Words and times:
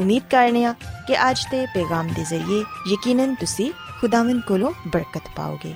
ਉਮੀਦ 0.00 0.22
ਕਰਨੇ 0.30 0.64
ਆ 0.64 0.74
ਕਿ 1.06 1.16
ਅੱਜ 1.30 1.46
ਦੇ 1.50 1.64
ਪੈਗਾਮ 1.66 2.08
ਦੇ 2.08 2.24
ਜ਼ਰੀਏ 2.24 2.62
ਯਕੀਨਨ 2.92 3.34
ਤੁਸੀਂ 3.34 3.70
ਖੁਦਾਵੰਦ 4.00 4.42
ਕੋਲੋਂ 4.42 4.72
ਬਰਕਤ 4.86 5.28
ਪਾਓਗੇ 5.36 5.74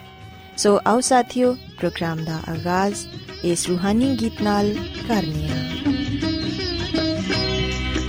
ਸੋ 0.56 0.78
ਆਓ 0.86 1.00
ਸਾਥੀਓ 1.00 1.52
ਪ੍ਰੋਗਰਾਮ 1.78 2.24
ਦਾ 2.24 2.40
ਆਗਾਜ਼ 2.48 3.06
ਇਸ 3.44 3.68
ਰੂਹਾਨੀ 3.68 4.16
ਗੀਤ 4.20 4.42
ਨਾਲ 4.42 4.74
ਕਰਨੀ 5.08 5.48
ਆ 5.48 5.62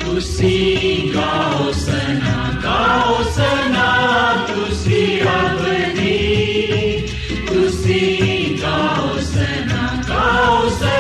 ਤੁਸੀਂ 0.06 1.14
ਗਾਓ 1.14 1.72
ਸਨਾ 1.72 2.52
ਗਾਓ 2.64 3.24
ਸਨਾ 3.32 3.86
ਤੁਸੀਂ 4.48 5.22
ਆਪਣੀ 5.30 6.18
ਤੁਸੀਂ 7.48 8.58
ਗਾਓ 8.62 9.20
ਸਨਾ 9.24 10.02
ਗਾਓ 10.10 10.70
ਸਨਾ 10.70 10.99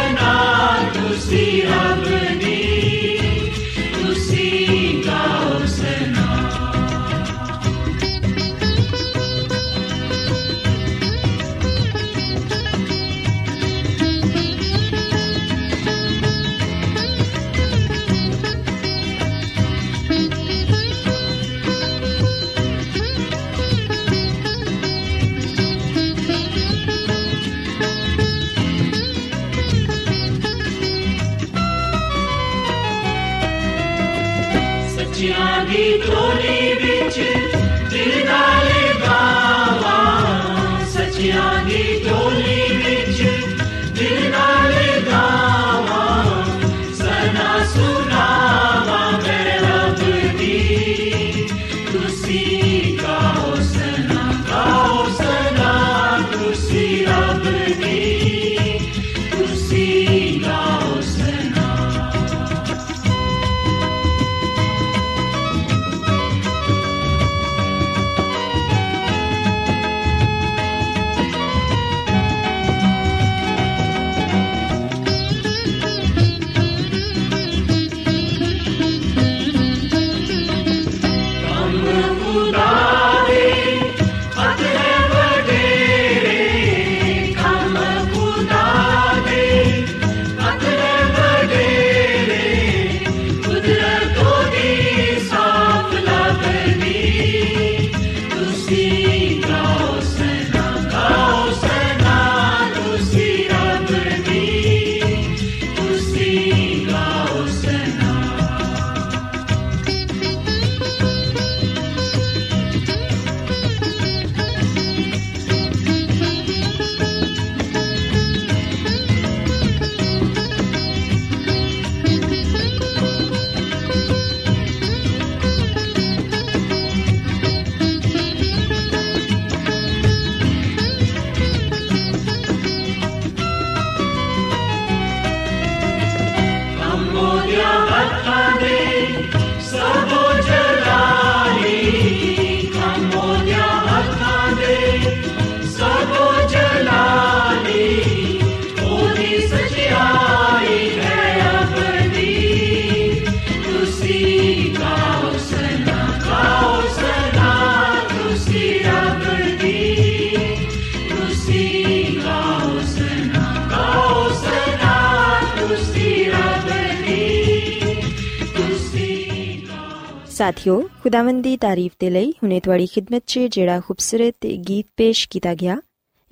ਸਾਥਿਓ, 170.39 170.81
ਖੁਦਾਵੰਦ 171.03 171.43
ਦੀ 171.43 171.57
ਤਾਰੀਫ 171.57 171.91
ਦੇ 171.99 172.09
ਲਈ 172.09 172.31
ਹੁਣੇ 172.31 172.59
ਤੁਹਾਡੀ 172.59 172.85
ਖidmat 172.85 173.21
'ਚ 173.27 173.39
ਜਿਹੜਾ 173.39 173.79
ਖੂਬਸੂਰਤ 173.79 174.45
ਗੀਤ 174.45 174.85
ਪੇਸ਼ 174.97 175.29
ਕੀਤਾ 175.29 175.55
ਗਿਆ, 175.55 175.77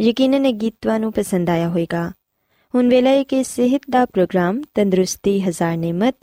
ਯਕੀਨਨ 0.01 0.45
ਇਹ 0.45 0.54
ਗੀਤ 0.54 0.75
ਤੁਹਾਨੂੰ 0.81 1.12
ਪਸੰਦ 1.13 1.50
ਆਇਆ 1.50 1.68
ਹੋਵੇਗਾ। 1.69 2.12
ਹੁਣ 2.75 2.89
ਵੇਲਾ 2.89 3.09
ਹੈ 3.09 3.24
ਕਿ 3.24 3.44
ਸਿਹਤ 3.44 3.81
ਦਾ 3.89 4.06
ਪ੍ਰੋਗਰਾਮ 4.06 4.62
ਤੰਦਰੁਸਤੀ 4.74 5.39
ਹਜ਼ਾਰ 5.42 5.77
ਨਿਮਤ 5.77 6.15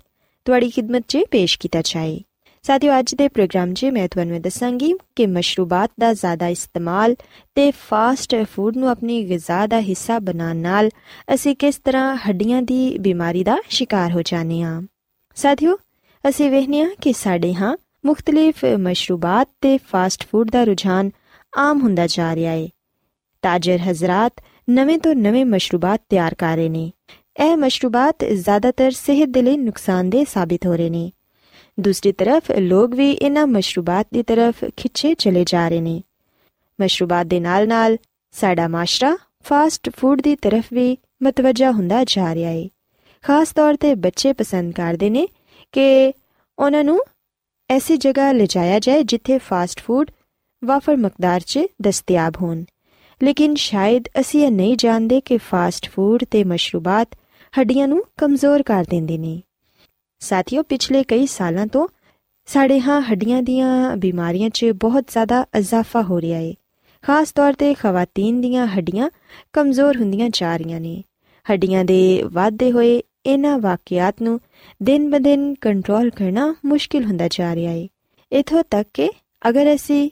ਤੁਹਾਡੀ 0.45 0.73
ਖidmat 0.79 1.03
'ਚ 1.09 1.19
ਪੇਸ਼ 1.31 1.59
ਕੀਤਾ 1.59 1.83
ਜਾਏ। 1.85 2.21
ਸਾਥੀਓ, 2.63 2.99
ਅੱਜ 2.99 3.15
ਦੇ 3.15 3.29
ਪ੍ਰੋਗਰਾਮ 3.29 3.75
'ਚ 3.75 3.85
ਮੈਂ 3.85 4.09
ਤੁਹਾਨੂੰ 4.09 4.41
ਦੱਸਾਂਗੀ 4.43 4.93
ਕਿ 5.17 5.27
ਮਸ਼ਰੂਬਾਤ 5.27 5.91
ਦਾ 6.01 6.13
ਜ਼ਿਆਦਾ 6.13 6.49
ਇਸਤੇਮਾਲ 6.49 7.17
ਤੇ 7.55 7.71
ਫਾਸਟ 7.71 8.37
ਫੂਡ 8.55 8.77
ਨੂੰ 8.77 8.91
ਆਪਣੀ 8.91 9.23
ਗਿਜ਼ਾ 9.29 9.67
ਦਾ 9.67 9.81
ਹਿੱਸਾ 9.81 10.19
ਬਣਾਉਣ 10.19 10.57
ਨਾਲ 10.57 10.91
ਅਸੀਂ 11.35 11.57
ਕਿਸ 11.57 11.81
ਤਰ੍ਹਾਂ 11.85 12.17
ਹੱਡੀਆਂ 12.17 12.63
ਦੀ 12.63 12.99
ਬਿਮਾਰੀ 12.99 13.45
ਦਾ 13.45 13.57
ਸ਼ਿਕਾਰ 13.69 14.13
ਹੋ 14.13 14.23
ਜਾਂਦੇ 14.23 14.63
ਹਾਂ। 14.63 14.83
ਸਾਥੀਓ 15.37 15.79
ਅਸੀਂ 16.29 16.51
ਵੇਖਦੇ 16.51 16.81
ਹਾਂ 16.81 16.91
ਕਿ 17.01 17.13
ਸਾਡੇ 17.13 17.55
ਹਾਂ 17.55 17.77
ਮੁxtਲਿਫ 18.07 18.65
ਮਸ਼ਰੂਬਾਤ 18.65 19.49
ਤੇ 19.61 19.79
ਫਾਸਟ 19.79 20.27
ਫੂਡ 20.33 20.51
ਦਾ 20.51 20.65
ਰੁਝਾਨ 20.65 21.11
ਆਮ 21.57 21.81
ਹੁੰਦਾ 21.81 22.07
ਜਾ 22.07 22.35
ਰਿਹਾ 22.35 22.53
ਹੈ 22.53 22.69
ਤਾਜਰ 23.43 23.79
ਹਜ਼ਰਤ 23.79 24.33
ਨਵੇਂ 24.71 24.99
ਤੋਂ 24.99 25.15
ਨਵੇਂ 25.15 25.45
ਮਸ਼ਰੂਬਾਤ 25.45 26.01
ਤਿਆਰ 26.09 26.35
ਕਰ 26.35 26.57
ਰਹੇ 26.57 26.69
ਨੇ। 26.69 26.93
ਇਹ 27.45 27.57
ਮਸ਼ਰੂਬਾਤ 27.57 28.25
ਜ਼ਿਆਦਾਤਰ 28.25 28.91
ਸਿਹਤ 28.91 29.29
ਦੇ 29.29 29.43
ਲਈ 29.43 29.57
ਨੁਕਸਾਨਦੇਹ 29.57 30.25
ਸਾਬਿਤ 30.29 30.67
ਹੋ 30.67 30.77
ਰਹੇ 30.77 30.91
ਨੇ। 30.91 31.13
ਦੂਸਰੀ 31.81 32.13
ਤਰਫ 32.13 32.51
ਲੋਕ 32.51 32.95
ਵੀ 32.95 33.13
ਇਹਨਾਂ 33.13 33.47
ਮਸ਼ਰੂਬਾਤ 33.47 34.07
ਦੀ 34.13 34.23
ਤਰਫ 34.23 34.65
ਖਿੱਚੇ 34.77 35.15
ਚਲੇ 35.15 35.45
ਜਾ 35.47 35.69
ਰਹੇ 35.69 35.81
ਨੇ। 35.81 36.03
ਮਸ਼ਰੂਬਾਤ 36.81 37.27
ਦੇ 37.27 37.41
ਨਾਲ-ਨਾਲ 37.41 37.97
ਸਾਡਾ 38.33 38.69
ਮਾਸ਼ਰਾ 38.69 39.17
ਫਾਸਟ 39.45 39.91
ਫੂਡ 39.97 40.23
ਦੀ 40.23 40.37
ਤਰਫ 40.37 40.65
ਵੀ 40.73 40.99
ਮਤਵਜਾ 41.23 41.71
ਹੁੰਦਾ 41.71 42.05
ਜਾ 42.05 42.35
ਰਿਹਾ 42.35 42.51
ਹੈ 42.51 42.69
ਖਾਸ 43.23 43.53
ਤੌਰ 43.53 43.77
ਤੇ 43.77 43.95
ਬੱਚੇ 43.95 44.33
ਪਸੰਦ 44.33 44.73
ਕਰਦੇ 44.73 45.11
ਨੇ 45.11 45.29
ਕਿ 45.75 46.13
ਉਹਨਾਂ 46.59 46.85
ਨੂੰ 46.85 47.01
ਐਸੀ 47.71 47.97
ਜਗ੍ਹਾ 47.97 48.33
ਲਿਜਾਇਆ 48.33 48.79
ਜਾਏ 48.79 49.03
ਜਿੱਥੇ 49.03 49.39
ਫਾਸਟ 49.39 49.81
ਫੂਡ 49.81 50.11
ਵਾਫਰ 50.63 50.97
ਮਕਦਾਰ 50.97 51.41
'ਚ 51.41 51.61
ਦਸਤਿਆਬ 51.83 52.35
ਹੋਣ। 52.43 52.65
ਲੇਕਿਨ 53.23 53.55
ਸ਼ਾਇਦ 53.55 54.09
ਅਸੀਂ 54.21 54.45
ਇਹ 54.45 54.51
ਨਹੀਂ 54.51 54.77
ਜਾਣਦੇ 54.77 55.21
ਕਿ 55.21 55.39
ਫਾਸਟ 55.39 55.89
ਫੂਡ 55.91 56.25
ਤੇ 56.31 56.45
ਮਸ਼ਰੂਬਾਤ 56.45 57.09
ਹੱਡੀਆਂ 57.53 57.89
ਨੂੰ 57.89 58.03
ਕਮਜ਼ੋਰ 58.17 58.63
ਕਰ 58.63 58.85
ਦਿੰਦੇ 58.91 59.19
ਨੇ। 59.19 59.41
ਸਾਥੀਓ, 60.19 60.63
ਪਿਛਲੇ 60.63 61.03
ਕਈ 61.05 61.27
ਸਾਲਾਂ 61.27 61.67
ਤੋਂ 61.67 61.87
ਸਾਡੇ 62.49 62.81
ਹਾਂ 62.81 63.01
ਹੱਡੀਆਂ 63.01 63.43
ਦੀਆਂ 63.43 63.97
ਬਿਮਾਰੀਆਂ 63.97 64.51
'ਚ 64.51 64.65
ਬਹੁਤ 64.77 65.05
ਜ਼ਿਆਦਾ 65.09 65.45
ਇਜ਼ਾਫਾ 65.59 66.03
ਹੋ 66.03 66.21
ਰਿਹਾ 66.21 66.39
ਹੈ 66.39 66.53
ਖਾਸ 67.05 67.33
ਤੌਰ 67.33 67.53
ਤੇ 67.53 67.75
ਖਵਾਤੀਨ 67.75 68.41
ਦੀਆਂ 68.41 68.67
ਹੱਡੀਆਂ 68.67 69.09
ਕਮਜ਼ੋਰ 69.53 69.97
ਹੁੰਦੀਆਂ 69.97 70.29
ਜਾ 70.33 70.57
ਰਹੀਆਂ 70.57 70.81
ਨੇ। 70.81 71.03
ਹੱਡੀਆਂ 71.47 71.85
ਦੇ 71.85 72.23
ਵਾਧੇ 72.33 72.73
ਹੋਏ 72.73 73.03
ਇਹਨਾਂ 73.27 73.59
ਵਾਕਿਆਤ 73.59 74.23
ਨੂੰ 74.23 74.41
ਦਿਨ 74.83 75.11
ਬਦਿਨ 75.11 75.55
ਕੰਟਰੋਲ 75.61 76.11
ਕਰਨਾ 76.11 76.55
ਮੁਸ਼ਕਿਲ 76.65 77.05
ਹੁੰਦਾ 77.05 77.29
ਜਾ 77.31 77.55
ਰਿਹਾ 77.55 77.73
ਹੈ 77.73 77.89
ਇਥੋਂ 78.33 78.63
ਤੱਕ 78.71 78.89
ਕਿ 78.95 79.11
ਅਗਰ 79.49 79.75
ਅਸੀਂ 79.75 80.11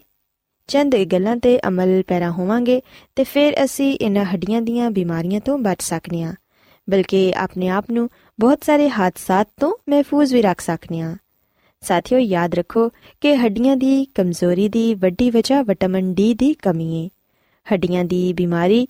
ਚੰਦ 0.69 0.97
ਗੱਲਾਂ 0.97 1.37
ਤੇ 1.37 1.61
ਅਮਲ 1.69 2.03
ਪੈਰਾ 2.07 2.31
ਹੋਵਾਂਗੇ, 2.31 2.83
ਤੇ 3.17 3.25
ਫਿਰ 3.25 3.65
ਅਸੀਂ 3.65 3.99
ਇਹਨਾਂ 4.01 4.25
ਹੱਡੀਆਂ 4.25 4.63
ਦੀਆਂ 4.63 4.91
ਬਿਮਾਰੀਆਂ 4.91 5.41
ਤੋਂ 5.41 5.59
ਬਚ 5.59 5.83
ਸਕਨੇ 5.83 6.23
ਆ। 6.23 6.35
ਬਲਕਿ 6.91 7.33
ਆਪਣੇ 7.37 7.69
ਆਪ 7.69 7.85
ਨੂੰ 7.91 8.09
ਬਹੁਤ 8.41 8.65
ਸਾਰੇ 8.65 8.91
ਹਾਦਸਾਤ 8.91 9.49
ਤੋਂ 9.61 9.75
ਮਹਿਫੂਜ਼ 9.89 10.35
ਵੀ 10.35 10.43
ਰੱਖ 10.43 10.61
ਸਕਨੇ 10.61 11.01
ਆ। 11.01 11.17
ਸਾਥੀਓ, 11.81 12.19
ਯਾਦ 12.19 12.55
ਰੱਖੋ 12.55 12.89
ਕਿ 13.21 13.37
ਹੱਡੀਆਂ 13.37 13.77
ਦੀ 13.77 14.05
ਕਮਜ਼ੋਰੀ 14.05 14.69
ਦੀ 14.69 14.95
ਵੱਡੀ 14.95 15.31
ਵਜ੍ਹਾ 15.31 15.63
ਵਿਟਾਮਿਨ 15.63 16.15
ਡੀ 16.15 16.35
ਦੀ 16.35 16.55
ਕਮੀ 16.55 17.05
ਹੈ 17.05 17.09
ਹੱਡੀਆਂ 17.73 18.05
ਦੀ 18.05 18.33
ਬਿਮਾਰੀ 18.33 18.89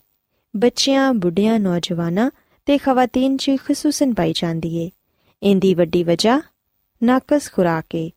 ਬੱਚਿਆਂ, 0.56 1.14
ਬੁੱਢਿਆਂ, 1.14 1.61
ਨੌਜਵਾਨਾਂ 1.61 2.31
ਤੇ 2.67 2.79
ਖਵਾਤੀਨ 2.79 3.37
'ਚ 3.37 3.50
ਖਸੂਸਨ 3.64 4.14
ਪਾਈ 4.14 4.32
ਜਾਂਦੀ 4.37 4.76
ਏ। 4.76 4.91
ਇੰਦੀ 5.43 5.75
ਵੱਡੀ 5.75 6.03
ਵਜ੍ਹਾ 6.05 6.41
ਨਾਕਸ 7.03 7.50
ਖੁਰਾਕ 7.53 7.94
ਏ। 7.94 8.11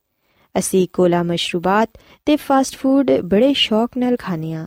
ਅਸੀਂ 0.55 0.87
ਕੋਲਾ 0.93 1.23
ਮਸ਼ਰੂਬਾਤ 1.23 1.89
ਤੇ 2.25 2.35
ਫਾਸਟ 2.35 2.75
ਫੂਡ 2.75 3.11
ਬੜੇ 3.23 3.53
ਸ਼ੌਕ 3.53 3.97
ਨਾਲ 3.97 4.15
ਖਾਂਦੇ 4.19 4.53
ਆ 4.53 4.65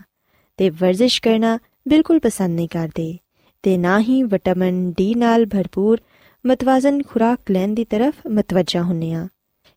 ਤੇ 0.58 0.70
ਵਰਜ਼ਿਸ਼ 0.70 1.20
ਕਰਨਾ 1.22 1.58
ਬਿਲਕੁਲ 1.88 2.18
ਪਸੰਦ 2.18 2.54
ਨਹੀਂ 2.54 2.68
ਕਰਦੇ 2.68 3.16
ਤੇ 3.62 3.76
ਨਾ 3.76 3.98
ਹੀ 4.00 4.22
ਵਿਟਾਮਿਨ 4.22 4.90
ਡੀ 4.96 5.14
ਨਾਲ 5.14 5.46
ਭਰਪੂਰ 5.46 6.00
ਮਤਵਾਜ਼ਨ 6.44 7.02
ਖੁਰਾਕ 7.02 7.50
ਲੈਣ 7.50 7.74
ਦੀ 7.74 7.84
ਤਰਫ 7.84 8.26
ਮਤਵਜਾ 8.26 8.82
ਹੁੰਨੇ 8.82 9.12
ਆ 9.12 9.26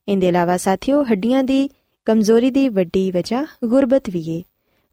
ਇਹਦੇ 0.08 0.28
ਇਲਾਵਾ 0.28 0.58
ਸਾਥੀਓ, 0.58 1.04
ਹੱਡੀਆਂ 1.04 1.44
ਦੀ 1.44 1.70
ਕਮਜ਼ੋਰੀ 2.08 2.50
ਦੀ 2.52 2.68
ਵੱਡੀ 2.70 3.10
ਵਜ੍ਹਾ 3.12 3.46
ਗੁਰਬਤ 3.66 4.10
ਵੀ 4.10 4.24
ਏ। 4.30 4.42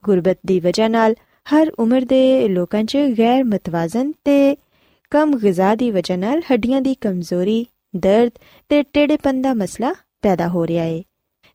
ਗੁਰਬਤ 0.05 0.39
ਦੀ 0.47 0.59
ਵਜ੍ਹਾ 0.61 0.89
ਨਾਲ 0.89 1.15
ਹਰ 1.47 1.71
ਉਮਰ 1.79 2.05
ਦੇ 2.05 2.49
ਲੋਕਾਂ 2.49 2.85
'ਚ 2.85 2.99
ਗੈਰ 3.19 3.45
ਮਤਵਾਜ਼ਨ 3.45 4.13
ਤੇ 4.25 4.57
ਕਮ 5.13 5.37
ਗਿਜ਼ਾ 5.39 5.75
ਦੀ 5.75 5.91
ਵਜ੍ਹਾ 5.91 6.17
ਨਾਲ 6.17 6.43
ਹੱਡੀਆਂ 6.53 6.81
ਦੀ 6.81 6.95
ਕਮਜ਼ੋਰੀ 6.95 7.67
ਦਰਦ 7.94 8.32
ਤੇ 8.72 8.82
ਟੇੜੇਪਨ 8.84 9.42
ਦਾ 9.42 9.54
ਮਸਲਾ 9.54 9.94
ਪੈਦਾ 10.22 10.48
ਹੋ 10.48 10.66
ਰਿਹਾ 10.68 10.84
ਏ 10.86 11.02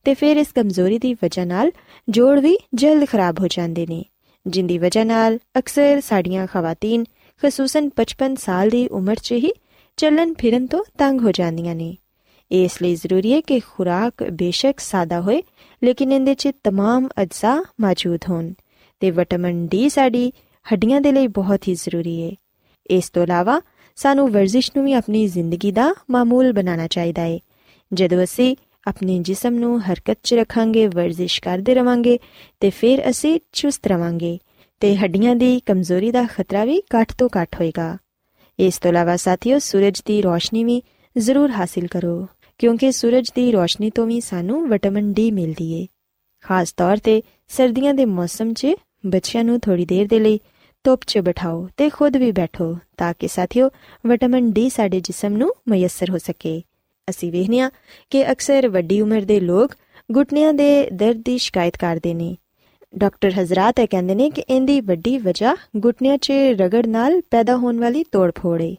ਤੇ 0.06 0.14
ਫਿਰ 0.14 0.36
ਇਸ 0.36 0.52
ਕਮਜ਼ੋਰੀ 0.52 0.98
ਦੀ 0.98 1.12
ਵਜ੍ਹਾ 1.14 1.44
ਨਾਲ 1.44 1.70
ਜੋੜ 2.08 2.38
ਵੀ 2.40 2.56
ਜਲਦ 2.74 3.04
ਖਰਾਬ 3.04 3.40
ਹੋ 3.40 3.46
ਜਾਂਦੇ 3.50 3.86
ਨੇ 3.86 4.04
ਜਿੰਦੀ 4.46 4.78
ਵਜ੍ਹਾ 4.78 5.04
ਨਾਲ 5.04 5.38
ਅਕਸਰ 5.58 6.00
ਸਾਡੀਆਂ 6.00 6.46
ਖਵਾਤੀਨ 6.46 7.04
ਖਸੂਸਨ 7.42 7.90
55 7.96 8.36
ਸਾਲ 8.38 8.70
ਦੀ 8.70 8.86
ਉਮਰ 8.92 9.16
'ਚ 9.18 9.32
ਹੀ 9.38 9.52
ਚੱਲਣ 9.98 10.32
ਫਿਰਨ 10.34 10.66
ਤੋਂ 10.66 10.84
ਤੰਗ 10.98 11.20
ਹੋ 11.20 11.30
ਜਾਂਦੀਆਂ 11.32 11.74
ਨੇ 11.74 11.96
ਇਸ 12.50 12.80
ਲਈ 12.82 12.94
ਜ਼ਰੂਰੀ 12.94 13.32
ਹੈ 13.32 13.40
ਕਿ 13.40 13.58
ਖੁਰਾਕ 13.60 14.22
ਬੇਸ਼ੱਕ 14.32 14.80
ਸਾਦਾ 14.80 15.20
ਹੋਏ 15.20 15.42
ਲੇਕਿਨ 15.82 16.12
ਇਹਦੇ 16.12 16.34
'ਚ 16.34 16.52
तमाम 16.68 17.08
ਅਜਜ਼ਾ 17.22 17.54
ਮੌਜੂਦ 17.80 18.28
ਹੋਣ 18.28 18.52
ਤੇ 19.02 19.10
ਵਿਟਾਮਿਨ 19.10 19.66
ਡੀ 19.66 19.88
ਸਾਡੀ 19.88 20.30
ਹੱਡੀਆਂ 20.66 21.00
ਦੇ 21.00 21.12
ਲਈ 21.12 21.26
ਬਹੁਤ 21.34 21.68
ਹੀ 21.68 21.74
ਜ਼ਰੂਰੀ 21.74 22.22
ਹੈ 22.22 22.30
ਇਸ 22.90 23.10
ਤੋਂ 23.10 23.22
ਇਲਾਵਾ 23.22 23.60
ਸਾਨੂੰ 23.95 24.31
ਵਰਜ਼ਿਸ਼ 24.31 24.71
ਨੂੰ 24.75 24.85
ਵੀ 24.85 24.93
ਆਪਣੀ 24.93 25.27
ਜ਼ਿੰਦਗੀ 25.27 25.71
ਦਾ 25.71 25.93
ਮਾਮੂਲ 26.11 26.53
ਬਣਾਉਣਾ 26.53 26.87
ਚਾਹੀਦਾ 26.87 27.21
ਹੈ 27.21 27.39
ਜਦੋਂ 27.93 28.23
ਅਸੀਂ 28.23 28.55
ਆਪਣੇ 28.87 29.19
ਜਿਸਮ 29.19 29.55
ਨੂੰ 29.55 29.79
ਹਰਕਤ 29.81 30.17
'ਚ 30.23 30.33
ਰੱਖਾਂਗੇ, 30.33 30.87
ਵਰਜ਼ਿਸ਼ 30.87 31.41
ਕਰਦੇ 31.41 31.75
ਰਵਾਂਗੇ 31.75 32.19
ਤੇ 32.59 32.69
ਫਿਰ 32.69 33.09
ਅਸੀਂ 33.09 33.39
ਚੁਸਤ 33.51 33.87
ਰਵਾਂਗੇ 33.87 34.37
ਤੇ 34.79 34.95
ਹੱਡੀਆਂ 34.95 35.35
ਦੀ 35.35 35.59
ਕਮਜ਼ੋਰੀ 35.59 36.11
ਦਾ 36.11 36.23
ਖਤਰਾ 36.23 36.65
ਵੀ 36.65 36.81
ਘੱਟ 36.95 37.11
ਤੋਂ 37.17 37.29
ਘੱਟ 37.41 37.55
ਹੋਏਗਾ। 37.55 37.97
ਇਸ 38.59 38.77
ਤੋਂ 38.77 38.91
ਇਲਾਵਾ 38.91 39.15
ਸਾਥੀਓ, 39.15 39.59
ਸੂਰਜ 39.59 40.01
ਦੀ 40.05 40.21
ਰੋਸ਼ਨੀ 40.21 40.63
ਵੀ 40.63 40.81
ਜ਼ਰੂਰ 41.17 41.51
ਹਾਸਿਲ 41.51 41.87
ਕਰੋ, 41.87 42.27
ਕਿਉਂਕਿ 42.57 42.91
ਸੂਰਜ 42.91 43.29
ਦੀ 43.35 43.51
ਰੋਸ਼ਨੀ 43.51 43.89
ਤੋਂ 43.89 44.07
ਵੀ 44.07 44.21
ਸਾਨੂੰ 44.21 44.69
ਵਿਟਾਮਿਨ 44.69 45.13
ਡੀ 45.13 45.31
ਮਿਲਦੀ 45.31 45.71
ਏ। 45.73 45.87
ਖਾਸ 46.43 46.73
ਤੌਰ 46.73 46.97
ਤੇ 46.97 47.21
ਸਰਦੀਆਂ 47.47 47.93
ਦੇ 47.93 48.05
ਮੌਸਮ 48.05 48.53
'ਚ 48.53 48.67
ਬੱਚਿਆਂ 49.05 49.43
ਨੂੰ 49.43 49.59
ਥੋੜੀ 49.59 49.85
ਦੇਰ 49.85 50.07
ਦੇ 50.07 50.19
ਲਈ 50.19 50.39
ਧੁੱਪ 50.83 51.01
'ਚ 51.07 51.17
ਬਿਠਾਓ 51.17 51.67
ਤੇ 51.77 51.89
ਖੁਦ 51.89 52.17
ਵੀ 52.17 52.31
ਬੈਠੋ 52.31 52.77
ਤਾਂ 52.97 53.13
ਕਿ 53.19 53.27
ਸਾਥੀਓ 53.27 53.69
ਵਿਟਾਮਿਨ 54.05 54.51
ਡੀ 54.51 54.69
ਸਾਡੇ 54.69 54.99
ਜਿਸਮ 54.99 55.33
ਨੂੰ 55.33 55.53
ਮਯਸਰ 55.69 56.09
ਹੋ 56.09 56.17
ਸਕੇ। 56.17 56.61
ਅਸੀਂ 57.09 57.31
ਵੇਖਨੀਆ 57.31 57.69
ਕਿ 58.09 58.31
ਅਕਸਰ 58.31 58.67
ਵੱਡੀ 58.67 59.01
ਉਮਰ 59.01 59.21
ਦੇ 59.21 59.39
ਲੋਕ 59.39 59.75
ਗੁੱਟਨਿਆਂ 60.11 60.53
ਦੇ 60.53 60.89
ਦਰਦ 60.93 61.21
ਦੀ 61.25 61.37
ਸ਼ਿਕਾਇਤ 61.37 61.77
ਕਰਦੇ 61.77 62.13
ਨੇ। 62.13 62.35
ਡਾਕਟਰ 62.97 63.31
ਹਜ਼ਰਤ 63.39 63.79
ਇਹ 63.79 63.87
ਕਹਿੰਦੇ 63.87 64.15
ਨੇ 64.15 64.29
ਕਿ 64.29 64.43
ਇਹਦੀ 64.49 64.81
ਵੱਡੀ 64.81 65.17
ਵਜ੍ਹਾ 65.17 65.55
ਗੁੱਟਨਿਆਂ 65.77 66.17
'ਚ 66.17 66.31
ਰਗੜ 66.31 66.85
ਨਾਲ 66.85 67.21
ਪੈਦਾ 67.31 67.55
ਹੋਣ 67.57 67.79
ਵਾਲੀ 67.79 68.03
ਤੋੜ-ਫੋੜ 68.11 68.61
ਹੈ 68.61 68.75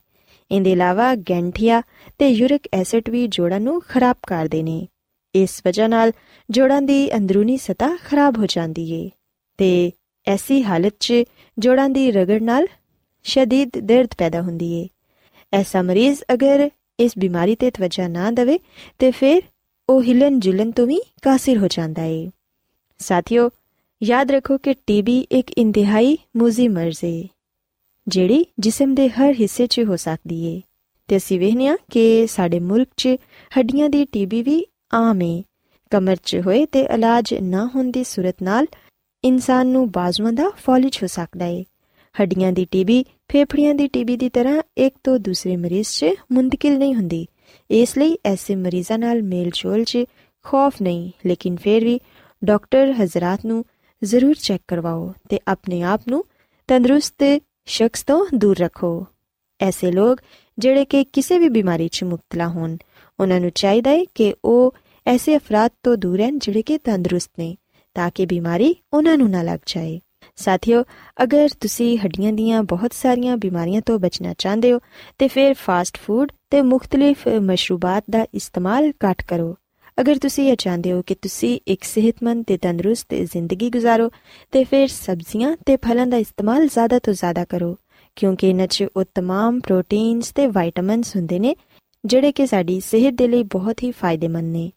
ਇਹਦੇ 0.50 0.72
ਇਲਾਵਾ 0.72 1.14
ਗੈਂਠੀਆ 1.14 1.82
ਤੇ 2.18 2.28
ਯੂਰਿਕ 2.28 2.68
ਐਸਿਡ 2.72 3.10
ਵੀ 3.10 3.26
ਜੋੜਾਂ 3.26 3.60
ਨੂੰ 3.60 3.82
ਖਰਾਬ 3.88 4.16
ਕਰਦੇ 4.26 4.62
ਨੇ। 4.62 4.86
ਇਸ 5.34 5.62
ਵਜ੍ਹਾ 5.66 5.86
ਨਾਲ 5.86 6.12
ਜੋੜਾਂ 6.50 6.82
ਦੀ 6.82 7.16
ਅੰਦਰੂਨੀ 7.16 7.56
ਸਤਹ 7.56 7.96
ਖਰਾਬ 8.04 8.38
ਹੋ 8.38 8.46
ਜਾਂਦੀ 8.46 8.92
ਏ 8.92 9.10
ਤੇ 9.58 9.92
ਐਸੀ 10.26 10.62
ਹਾਲਤ 10.62 10.94
'ਚ 11.00 11.12
ਜੋੜਾਂ 11.58 11.88
ਦੀ 11.90 12.10
ਰਗੜ 12.12 12.42
ਨਾਲ 12.42 12.66
ਸ਼ਦੀਦ 13.24 13.70
ਦਰਦ 13.78 14.14
ਪੈਦਾ 14.18 14.42
ਹੁੰਦੀ 14.42 14.72
ਏ। 14.72 14.88
ਐਸਾ 15.52 15.82
ਮਰੀਜ਼ 15.82 16.22
ਅਗਰ 16.32 16.68
ਇਸ 17.00 17.12
ਬਿਮਾਰੀ 17.18 17.54
ਤੇ 17.54 17.70
ਤਵੱਜਾ 17.70 18.08
ਨਾ 18.08 18.30
ਦੇਵੇ 18.30 18.58
ਤੇ 18.98 19.10
ਫਿਰ 19.10 19.42
ਉਹ 19.88 20.02
ਹਿਲਨ 20.02 20.40
ਜੁਲਨ 20.40 20.70
ਤੋਂ 20.72 20.86
ਵੀ 20.86 21.00
ਕਾਸਿਰ 21.22 21.58
ਹੋ 21.58 21.68
ਜਾਂਦਾ 21.70 22.02
ਏ। 22.02 22.30
ਸਾਥੀਓ, 22.98 23.50
ਯਾਦ 24.02 24.30
ਰੱਖੋ 24.30 24.58
ਕਿ 24.58 24.74
ਟੀਬੀ 24.86 25.18
ਇੱਕ 25.32 25.52
ਇੰਤਹਾਈ 25.52 26.16
ਮੂਜ਼ੀ 26.36 26.68
ਮਰਜ਼ 26.68 27.04
ਏ, 27.04 27.24
ਜਿਹੜੀ 28.08 28.44
ਜਿਸਮ 28.58 28.94
ਦੇ 28.94 29.08
ਹਰ 29.08 29.34
ਹਿੱਸੇ 29.40 29.66
'ਚ 29.66 29.80
ਹੋ 29.80 29.96
ਸਕਦੀ 29.96 30.44
ਏ। 30.44 30.60
ਤੇ 31.08 31.16
ਅਸੀਂ 31.16 31.40
ਵੇਖਿਆ 31.40 31.76
ਕਿ 31.90 32.26
ਸਾਡੇ 32.26 32.60
ਮੁਲਕ 32.60 32.88
'ਚ 32.96 33.08
ਹੱਡੀਆਂ 33.58 33.88
ਦੀ 33.90 34.04
ਟੀਬੀ 34.04 34.42
ਵੀ 34.42 34.64
ਆਮ 34.94 35.22
ਏ। 35.22 35.42
ਕਮਰ 35.90 36.16
'ਚ 36.24 36.36
ਹੋਏ 36.36 36.66
ਤੇ 36.66 36.80
ਇਲਾਜ 36.80 37.34
ਨਾ 37.34 37.70
ਹੋਣ 37.74 37.90
ਦੀ 37.90 38.04
ਸੂਰਤ 38.04 38.36
ਨਾਲ 38.42 38.66
ਇਨਸਾਨ 39.24 39.66
ਨੂੰ 39.66 39.90
ਬਾਜ਼ੂਆਂ 39.90 40.32
ਦਾ 40.32 40.50
ਫੌਲਿਜ 40.50 40.98
ਹੋ 41.02 41.06
ਸਕਦਾ 41.06 41.46
ਏ। 41.46 41.64
ਹੱਡੀਆਂ 42.20 42.52
ਦੀ 42.52 42.64
ਟੀਬੀ 42.70 43.04
ਫੇਫੜਿਆਂ 43.28 43.74
ਦੀ 43.74 43.88
ਟੀਬੀ 43.88 44.16
ਦੀ 44.16 44.28
ਤਰ੍ਹਾਂ 44.28 44.62
ਇੱਕ 44.78 44.96
ਤੋਂ 45.04 45.18
ਦੂਸਰੇ 45.18 45.56
ਮਰੀਜ਼ 45.56 45.88
'ਚ 45.88 46.06
ਮੁੰਤਕਿਲ 46.32 46.78
ਨਹੀਂ 46.78 46.94
ਹੁੰਦੀ। 46.94 47.26
ਇਸ 47.70 47.98
ਲਈ 47.98 48.18
ਐਸੇ 48.24 48.56
ਮਰੀਜ਼ਾਂ 48.56 48.98
ਨਾਲ 48.98 49.22
ਮੇਲ-ਜੋਲ 49.22 49.84
'ਚ 49.84 49.98
ਖੌਫ 50.44 50.82
ਨਹੀਂ, 50.82 51.10
ਲੇਕਿਨ 51.26 51.56
ਫਿਰ 51.56 51.84
ਵੀ 51.84 52.00
ਡਾਕਟਰ 52.44 52.92
ਹਜ਼ਰਤ 52.92 53.46
ਨੂੰ 53.46 53.64
ਜ਼ਰੂਰ 54.04 54.34
ਚੈੱਕ 54.42 54.62
ਕਰਵਾਓ 54.68 55.14
ਤੇ 55.28 55.38
ਆਪਣੇ 55.48 55.82
ਆਪ 55.82 56.00
ਨੂੰ 56.08 56.24
ਤੰਦਰੁਸਤ 56.68 57.42
ਸ਼ਖਸ 57.66 58.02
ਤੋਂ 58.02 58.26
ਦੂਰ 58.34 58.56
ਰੱਖੋ। 58.58 59.06
ਐਸੇ 59.60 59.92
ਲੋਕ 59.92 60.20
ਜਿਹੜੇ 60.58 60.84
ਕਿ 60.84 61.04
ਕਿਸੇ 61.04 61.38
ਵੀ 61.38 61.48
ਬਿਮਾਰੀ 61.48 61.88
'ਚ 61.88 62.04
ਮੁਬਤਲਾ 62.04 62.48
ਹੋਣ, 62.48 62.76
ਉਹਨਾਂ 63.20 63.40
ਨੂੰ 63.40 63.50
ਚਾਹੀਦਾ 63.54 63.90
ਹੈ 63.90 64.04
ਕਿ 64.14 64.34
ਉਹ 64.44 64.74
ਐਸੇ 65.06 65.36
ਅਫਰਾਦ 65.36 65.70
ਤੋਂ 65.82 65.96
ਦੂਰ 65.96 66.18
ਰਹਿਣ 66.18 66.38
ਜਿਹੜੇ 66.38 66.62
ਕਿ 66.62 66.78
ਤੰਦਰੁਸਤ 66.78 67.30
ਨੇ। 67.38 67.56
ਤਾਂ 67.95 68.09
ਕਿ 68.15 68.25
ਬਿਮਾਰੀ 68.25 68.75
ਉਹਨਾਂ 68.93 69.17
ਨੂੰ 69.17 69.29
ਨਾ 69.29 69.41
ਲੱਗ 69.41 69.59
ਜਾਏ 69.65 69.99
ਸਾਥੀਓ 70.37 70.83
ਅਗਰ 71.23 71.49
ਤੁਸੀਂ 71.61 71.97
ਹੱਡੀਆਂ 71.97 72.33
ਦੀਆਂ 72.33 72.63
ਬਹੁਤ 72.63 72.93
ਸਾਰੀਆਂ 72.93 73.37
ਬਿਮਾਰੀਆਂ 73.37 73.81
ਤੋਂ 73.81 73.99
ਬਚਣਾ 73.99 74.33
ਚਾਹੁੰਦੇ 74.37 74.71
ਹੋ 74.73 74.79
ਤੇ 75.19 75.27
ਫਿਰ 75.27 75.53
ਫਾਸਟ 75.53 75.97
ਫੂਡ 75.97 76.31
ਤੇ 76.49 76.61
ਮੁxtਲਿਫ 76.61 77.27
ਮਸ਼ਰੂਬਾਤ 77.41 78.03
ਦਾ 78.11 78.25
ਇਸਤੇਮਾਲ 78.33 78.91
ਘੱਟ 79.05 79.21
ਕਰੋ 79.21 79.55
ਅਗਰ 79.97 80.17
ਤੁਸੀਂ 80.17 80.49
ਇਹ 80.51 80.55
ਚਾਹੁੰਦੇ 80.55 80.91
ਹੋ 80.91 81.01
ਕਿ 81.01 81.15
ਤੁਸੀਂ 81.15 81.59
ਇੱਕ 81.67 81.83
ਸਿਹਤਮੰਦ 81.83 82.43
ਤੇ 82.47 82.57
ਤੰਦਰੁਸਤ 82.57 83.13
ਜ਼ਿੰਦਗੀ 83.13 83.69
گزارੋ 83.77 84.09
ਤੇ 84.53 84.63
ਫਿਰ 84.63 84.87
ਸਬਜ਼ੀਆਂ 84.87 85.55
ਤੇ 85.65 85.75
ਫਲਾਂ 85.75 86.07
ਦਾ 86.07 86.17
ਇਸਤੇਮਾਲ 86.17 86.67
ਜ਼ਿਆਦਾ 86.67 86.99
ਤੋਂ 86.99 87.13
ਜ਼ਿਆਦਾ 87.13 87.45
ਕਰੋ 87.45 87.75
ਕਿਉਂਕਿ 88.15 88.49
ਇਹਨਾਂ 88.49 88.67
'ਚ 88.67 88.85
ਉਹ 88.95 89.03
तमाम 89.19 89.59
ਪ੍ਰੋਟੀਨਸ 89.59 90.31
ਤੇ 90.31 90.47
ਵਿਟਾਮਿਨਸ 90.47 91.15
ਹੁੰਦੇ 91.15 91.39
ਨੇ 91.39 91.55
ਜਿਹੜੇ 92.03 92.31
ਕਿ 92.31 92.45
ਸਾਡੀ 92.47 92.79
ਸਿਹਤ 92.79 93.13
ਦੇ 93.13 93.27
ਲਈ 93.27 93.43
ਬਹੁਤ 93.43 93.83
ਹੀ 93.83 93.91
ਫਾਇਦੇਮੰਦ 93.91 94.51
ਨੇ 94.51 94.71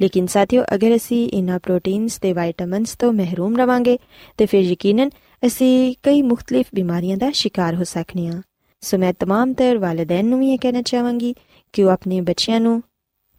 ਲੇਕਿਨ 0.00 0.26
ਸਾਥੀਓ 0.26 0.64
ਅਗਰ 0.74 0.96
ਅਸੀਂ 0.96 1.28
ਇਹਨਾਂ 1.28 1.58
ਪ੍ਰੋਟੀਨਸ 1.58 2.18
ਤੇ 2.18 2.32
ਵਿਟਾਮਿਨਸ 2.32 2.96
ਤੋਂ 2.96 3.12
ਮਹਿਰੂਮ 3.12 3.56
ਰਵਾਂਗੇ 3.56 3.98
ਤੇ 4.36 4.46
ਫਿਰ 4.46 4.60
ਯਕੀਨਨ 4.60 5.10
ਅਸੀਂ 5.46 5.94
ਕਈ 6.02 6.22
ਮੁxtਲਿਫ 6.22 6.66
ਬਿਮਾਰੀਆਂ 6.74 7.16
ਦਾ 7.16 7.30
ਸ਼ਿਕਾਰ 7.30 7.74
ਹੋ 7.74 7.84
ਸਕਨੇ 7.84 8.28
ਆ 8.28 8.42
ਸੋ 8.80 8.98
ਮੈਂ 8.98 9.12
तमाम 9.12 9.54
ਤਰ 9.54 9.78
ਵਾਲਿਦੈਨ 9.78 10.26
ਨੂੰ 10.26 10.38
ਵੀ 10.38 10.52
ਇਹ 10.52 10.58
ਕਹਿਣਾ 10.58 10.82
ਚਾਹਾਂਗੀ 10.82 11.34
ਕਿ 11.72 11.84
ਉਹ 11.84 11.90
ਆਪਣੇ 11.90 12.20
ਬੱਚਿਆਂ 12.20 12.60
ਨੂੰ 12.60 12.82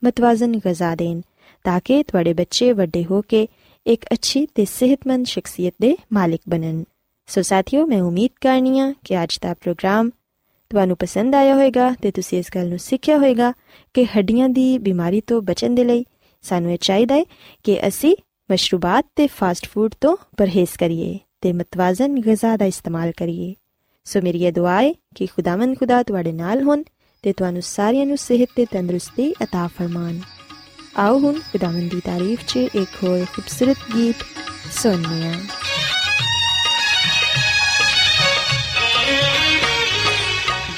ਮਤਵਾਜ਼ਨ 0.04 0.58
ਗਿਜ਼ਾ 0.58 0.96
ਦੇਣ 0.96 1.22
ਤਾਂ 1.64 1.80
ਕਿ 1.86 2.04
ਤੁਹਾਡੇ 2.04 2.34
ਬੱਚੇ 2.34 2.74
ਵੱਡੇ 2.74 3.04
ਹੋ 3.04 3.22
ਕੇ 3.22 3.48
ਇੱਕ 3.88 4.06
ਅੱਛੀ 4.14 4.48
ਤੇ 4.56 4.66
ਸਿਹਤਮੰਦ 4.66 5.26
ਸ਼ਖਸੀਅਤ 5.26 5.74
ਦੇ 5.82 5.98
ਮਾਲਿਕ 6.14 6.42
ਬਣਨ 6.50 6.84
ਸੋ 7.28 7.42
ਸਾਥੀਓ 7.42 7.86
ਮੈਂ 7.86 8.02
ਉਮੀਦ 8.02 8.32
ਕਰਨੀਆ 8.42 8.94
ਕਿ 9.06 9.24
ਅੱਜ 9.24 9.40
ਦਾ 9.42 9.54
ਪ੍ਰੋਗਰਾਮ 9.54 10.10
ਤੁਹਾਨੂੰ 10.70 10.98
ਪਸੰਦ 10.98 11.36
ਆਇਆ 11.36 11.54
ਹੋਵੇਗਾ 11.54 11.96
ਤੇ 12.02 12.12
ਤੁਸੀਂ 12.12 12.40
ਇਸ 12.40 12.46
ਗੱਲ 12.56 12.70
ਨੂੰ 12.70 12.80
ਸਿੱਖਿਆ 12.80 13.18
ਹੋਵੇਗਾ 13.18 13.54
ਕਿ 13.94 14.06
ਹੱਡੀਆਂ 14.06 14.50
ਦੀ 14.50 14.78
ਬਿਮਾਰੀ 14.78 15.22
ਤੋਂ 15.22 15.42
ਬਚਣ 15.42 15.76
ਦੇ 15.76 15.84
ਲਈ 15.84 16.06
ਸਾਨੂੰ 16.44 16.72
ਇਹ 16.72 16.78
ਚਾਹੀਦਾ 16.82 17.16
ਹੈ 17.16 17.24
ਕਿ 17.64 17.88
ਅਸੀਂ 17.88 18.16
ਮਸ਼ਰੂਬਾਤ 18.52 19.06
ਤੇ 19.16 19.28
ਫਾਸਟ 19.28 19.68
ਫੂਡ 19.68 19.94
ਤੋਂ 20.02 20.18
ਪਰਹੇਜ਼ 20.38 20.70
ਕਰੀਏ 20.80 21.20
ਤੇ 21.42 21.54
ਮਤਵਾਜ਼ਨ 21.54 22.20
ਗਿਜ਼ਾ 22.22 22.58
ਦਾ 22.58 22.66
ਇਸਤੇਮਾਲ 22.66 23.12
ਕਰੀਏ 23.12 23.54
ਸੋ 24.06 24.22
ਮੇਰੀ 24.22 24.44
ਇਹ 24.46 24.52
ਦੁਆ 24.52 24.82
ਹੈ 24.82 24.94
ਕਿ 25.16 25.26
ਖੁਦਾਵੰਦ 25.26 25.78
ਖੁਦਾ 25.78 26.04
ਤੁਹਾਡੇ 26.04 26.32
ਨਾਲ 26.32 26.64
ਹੋਣ 26.64 26.84
ਤੇ 27.22 27.34
ਤੁਹਾਨੂੰ 27.34 27.62
ਸਾਰਿਆਂ 27.62 28.06
ਨੂੰ 28.06 28.18
ਸਿਹਤ 28.18 28.50
ਤੇ 28.56 28.66
ਤੰਦਰੁਸਤੀ 28.66 29.34
عطا 29.44 29.68
ਫਰਮਾਨ 29.68 30.20
ਆਓ 30.98 31.20
ਹੁਣ 31.20 31.40
ਖੁਦਾਵੰਦ 31.52 31.90
ਦੀ 31.90 32.00
ਤਾਰੀਫ 32.06 32.46
'ਚ 32.48 32.58
ਇੱਕ 32.58 33.04
ਹੋਰ 33.04 33.26
ਖੂਬਸੂਰਤ 33.26 33.78
ਗੀਤ 33.96 34.24
ਸੁਣਨੇ 34.72 35.28
ਆ 35.28 35.34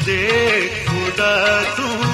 ਦੇਖ 0.05 0.87
ਖੁਦਾ 0.87 1.61
ਤੂੰ 1.77 1.87
ਦਿਲ 1.87 1.99
ਦੀ 1.99 2.04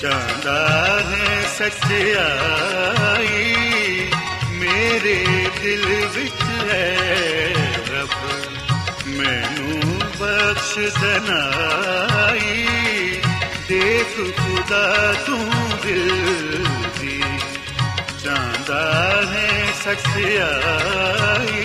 ਚਾਹਦਾ 0.00 0.54
ਹੈ 1.00 1.28
ਸੱਚਾਈ 1.58 3.44
ਮੇਰੇ 4.52 5.14
ਦਿਲ 5.62 5.84
ਵਿੱਚ 6.16 6.42
ਹੈ 6.70 6.88
ਰੱਬ 7.90 8.16
ਮੈਨੂੰ 9.08 9.98
ਬਖਸ਼ 10.18 10.74
ਦਨਾਈ 11.00 12.66
ਦੇਖ 13.68 14.12
ਖੁਦਾ 14.38 14.84
ਤੂੰ 15.26 15.48
ਦਿਲ 15.84 16.66
ਦੀ 17.00 17.22
ਚਾਹਦਾ 18.24 18.82
ਹੈ 19.32 19.48
ਸੱਚਾਈ 19.84 21.64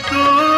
तो 0.00 0.49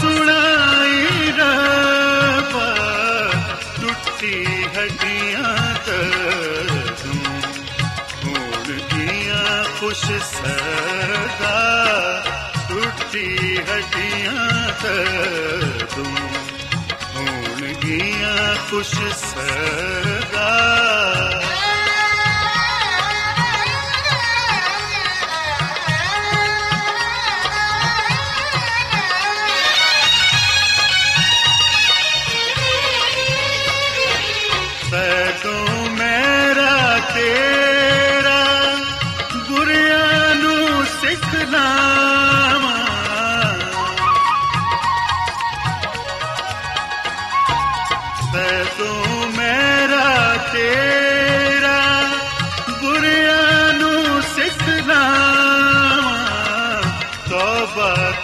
ਸੁਣਾਈ 0.00 1.30
ਰੱਬਾ, 1.38 2.74
ਟੁੱਟੀ 3.80 4.44
ਹੱਡੀਆਂ 4.76 5.54
ਤੂੰ 5.84 7.16
ਹੁਣ 8.24 8.76
ਦੀਆਂ 8.90 9.64
ਖੁਸ਼ 9.80 10.04
ਸਦਾ 10.24 11.56
ਟੁੱਟੀ 12.68 13.56
ਹੱਡੀਆਂ 13.70 14.68
ਤੂੰ 15.94 16.06
ਹੁਣ 17.16 17.74
ਦੀਆਂ 17.80 18.54
ਖੁਸ਼ 18.70 18.94
ਸਦਾ 19.16 20.48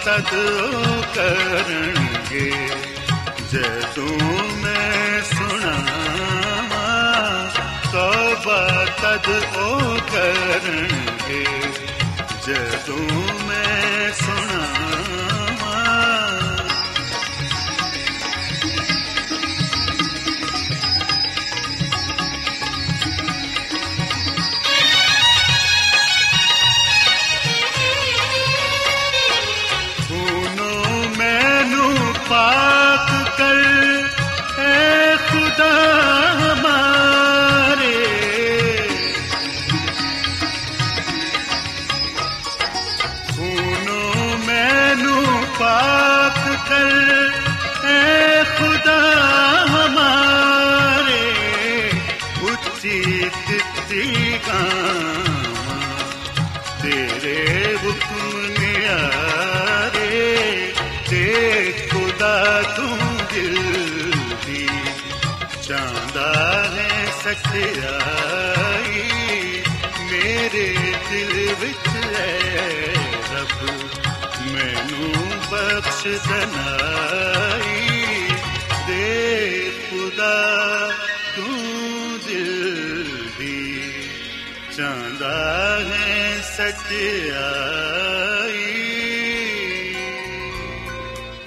ਤਦ 0.05 0.33
ਉਹ 0.33 1.03
ਕਰਨਗੇ। 1.15 2.51
ਜਦੋਂ 3.51 4.17
ਮੈਂ 4.57 5.21
ਸੁਣਾਵਾਂ 5.21 7.01
ਤੋਬਾ 7.91 8.85
ਤਦ 9.01 9.29
ਉਹ 9.57 9.97
ਕਰਨਗੇ। 10.13 11.45
ਜਦੋਂ 12.47 13.21
ਮੈਂ 13.47 14.11
ਸੁਣਾਵਾਂ 14.11 15.44
ਹੈ 67.35 67.51
ਸੱਚਾਈ 67.55 69.01
ਮੇਰੇ 70.11 70.73
ਦਿਲ 71.09 71.55
ਵਿੱਚ 71.61 71.87
ਹੈ 72.15 72.37
ਰੱਬ, 73.33 73.59
ਮੈਨੂੰ 74.53 75.11
ਬਖਸ਼ 75.51 76.07
ਦਨਾਈ, 76.27 77.79
ਦੇ 78.87 79.71
ਖੁਦਾ 79.89 80.37
ਤੂੰ 81.35 81.55
ਦਿਲ 82.27 83.03
ਦੀ 83.39 83.59
ਚਾਹੁੰਦਾ 84.77 85.35
ਹੈ 85.79 86.41
ਸੱਚਾਈ 86.57 87.33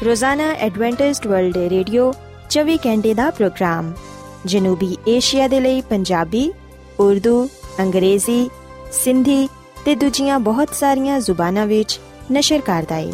ਰੋਜ਼ਾਨਾ 0.05 0.51
ਐਡਵੈਂਟਿਸਟ 0.51 1.27
ਵਰਲਡ 1.27 1.57
ਰੇਡੀਓ 1.57 2.13
24 2.51 2.77
ਘੰਟੇ 2.87 3.15
ਦਾ 3.15 3.31
ਪ੍ਰੋਗਰਾਮ। 3.31 3.93
جنوبی 4.47 4.95
ਏਸ਼ੀਆ 5.09 5.49
ਦੇ 5.49 5.61
ਲਈ 5.61 5.81
ਪੰਜਾਬੀ, 5.81 6.53
ਉਰਦੂ, 7.01 7.49
ਅੰਗਰੇਜ਼ੀ, 7.81 8.51
ਸਿੰਧੀ 8.93 9.49
ਤੇ 9.85 9.95
ਦੂਜੀਆਂ 9.95 10.39
ਬਹੁਤ 10.39 10.75
ਸਾਰੀਆਂ 10.75 11.21
ਜ਼ੁਬਾਨਾਂ 11.21 11.67
ਵਿੱਚ 11.67 12.01
ਨਸ਼ਰ 12.33 12.61
ਕਰਦਾ 12.61 12.95
ਹੈ 12.95 13.13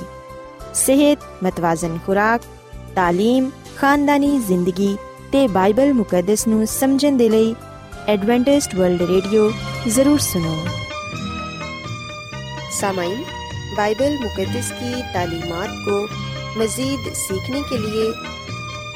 ਸਿਹਤ, 0.75 1.19
ਮਤਵਾਜ਼ਨ 1.45 1.99
ਖੁਰਾਕ 2.07 2.41
تعلیم 2.79 3.51
ਖਾਨਦਾਨੀ 3.77 4.39
ਜ਼ਿੰਦਗੀ 4.39 4.97
ਤੇ 5.33 5.49
ਬਾਈਬਲ 5.49 5.95
ਮੁਕੱਦਸ 5.95 6.47
ਨੂੰ 6.47 6.67
ਸਮਝਣ 6.67 7.17
ਦੇ 7.17 7.29
ਲਈ 7.29 7.55
ਐਡਵੈਂਟਿਸਟ 8.09 8.75
ਵਰਲਡ 8.75 9.03
ਰੇਡੀਓ 9.03 9.53
ਜ਼ਰੂਰ 9.89 10.19
ਸੁਣੋ। 10.19 10.57
سامعین 12.83 13.23
ਬਾਈਬਲ 13.77 14.19
ਮੁਕੱਦਸ 14.21 14.71
کی 14.71 14.93
تعلیمات 15.17 15.73
کو 15.87 15.97
مزید 16.61 17.09
سیکھنے 17.11 17.61
کے 17.61 17.79
لیے 17.79 18.13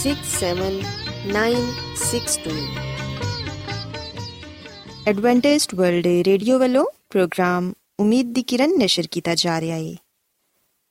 six 0.00 0.30
seven 0.40 0.76
nine 1.32 1.66
six 2.02 2.38
two 2.44 2.54
Adventist 5.08 5.74
World 5.74 6.06
Radio 6.26 6.58
ਵੱਲੋਂ 6.58 6.84
ਪ੍ਰੋਗਰਾਮ 7.10 7.72
ਉਮੀਦ 8.00 8.32
ਦੀ 8.32 8.42
ਕਿਰਨ 8.42 8.78
ਨਿਸ਼ਰ 8.78 9.06
ਕੀਤਾ 9.10 9.34
ਜਾ 9.34 9.60
ਰਿਹਾ 9.60 9.76
ਹੈ 9.76 9.92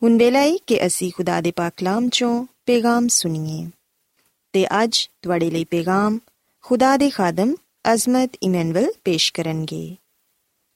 ਹੁਣ 0.02 0.18
ਵੇਲਾ 0.18 0.40
ਹੈ 0.40 0.52
ਕਿ 0.68 0.86
ਅਸੀਂ 0.86 1.12
ਖੁਦਾ 1.12 1.42
ਦੇ 1.42 1.52
ਪਾਕ 1.52 1.74
ਕਲਾਮ 1.78 2.10
ਚੋਂ 2.10 2.46
ਪੈਗਾਮ 2.66 3.08
ਸੁਣੀਏ 3.08 3.68
ਤੇ 4.54 4.66
ਅੱਜ 4.84 5.10
ਤੁਹਾਡੇ 5.22 5.50
ਲਈ 5.52 5.64
ਪੈਗਾਮ 5.64 6.20
ਖੁਦਾ 6.62 6.98
ਦੇ 6.98 7.10
ਖਾਦਮ 7.10 7.56
ਅਜ਼ਮਤ 7.94 8.38
ਇਮਨੁਅਲ 8.44 8.92
ਪੇਸ਼ 9.04 9.34
ਕਰਨਗੇ 9.34 9.96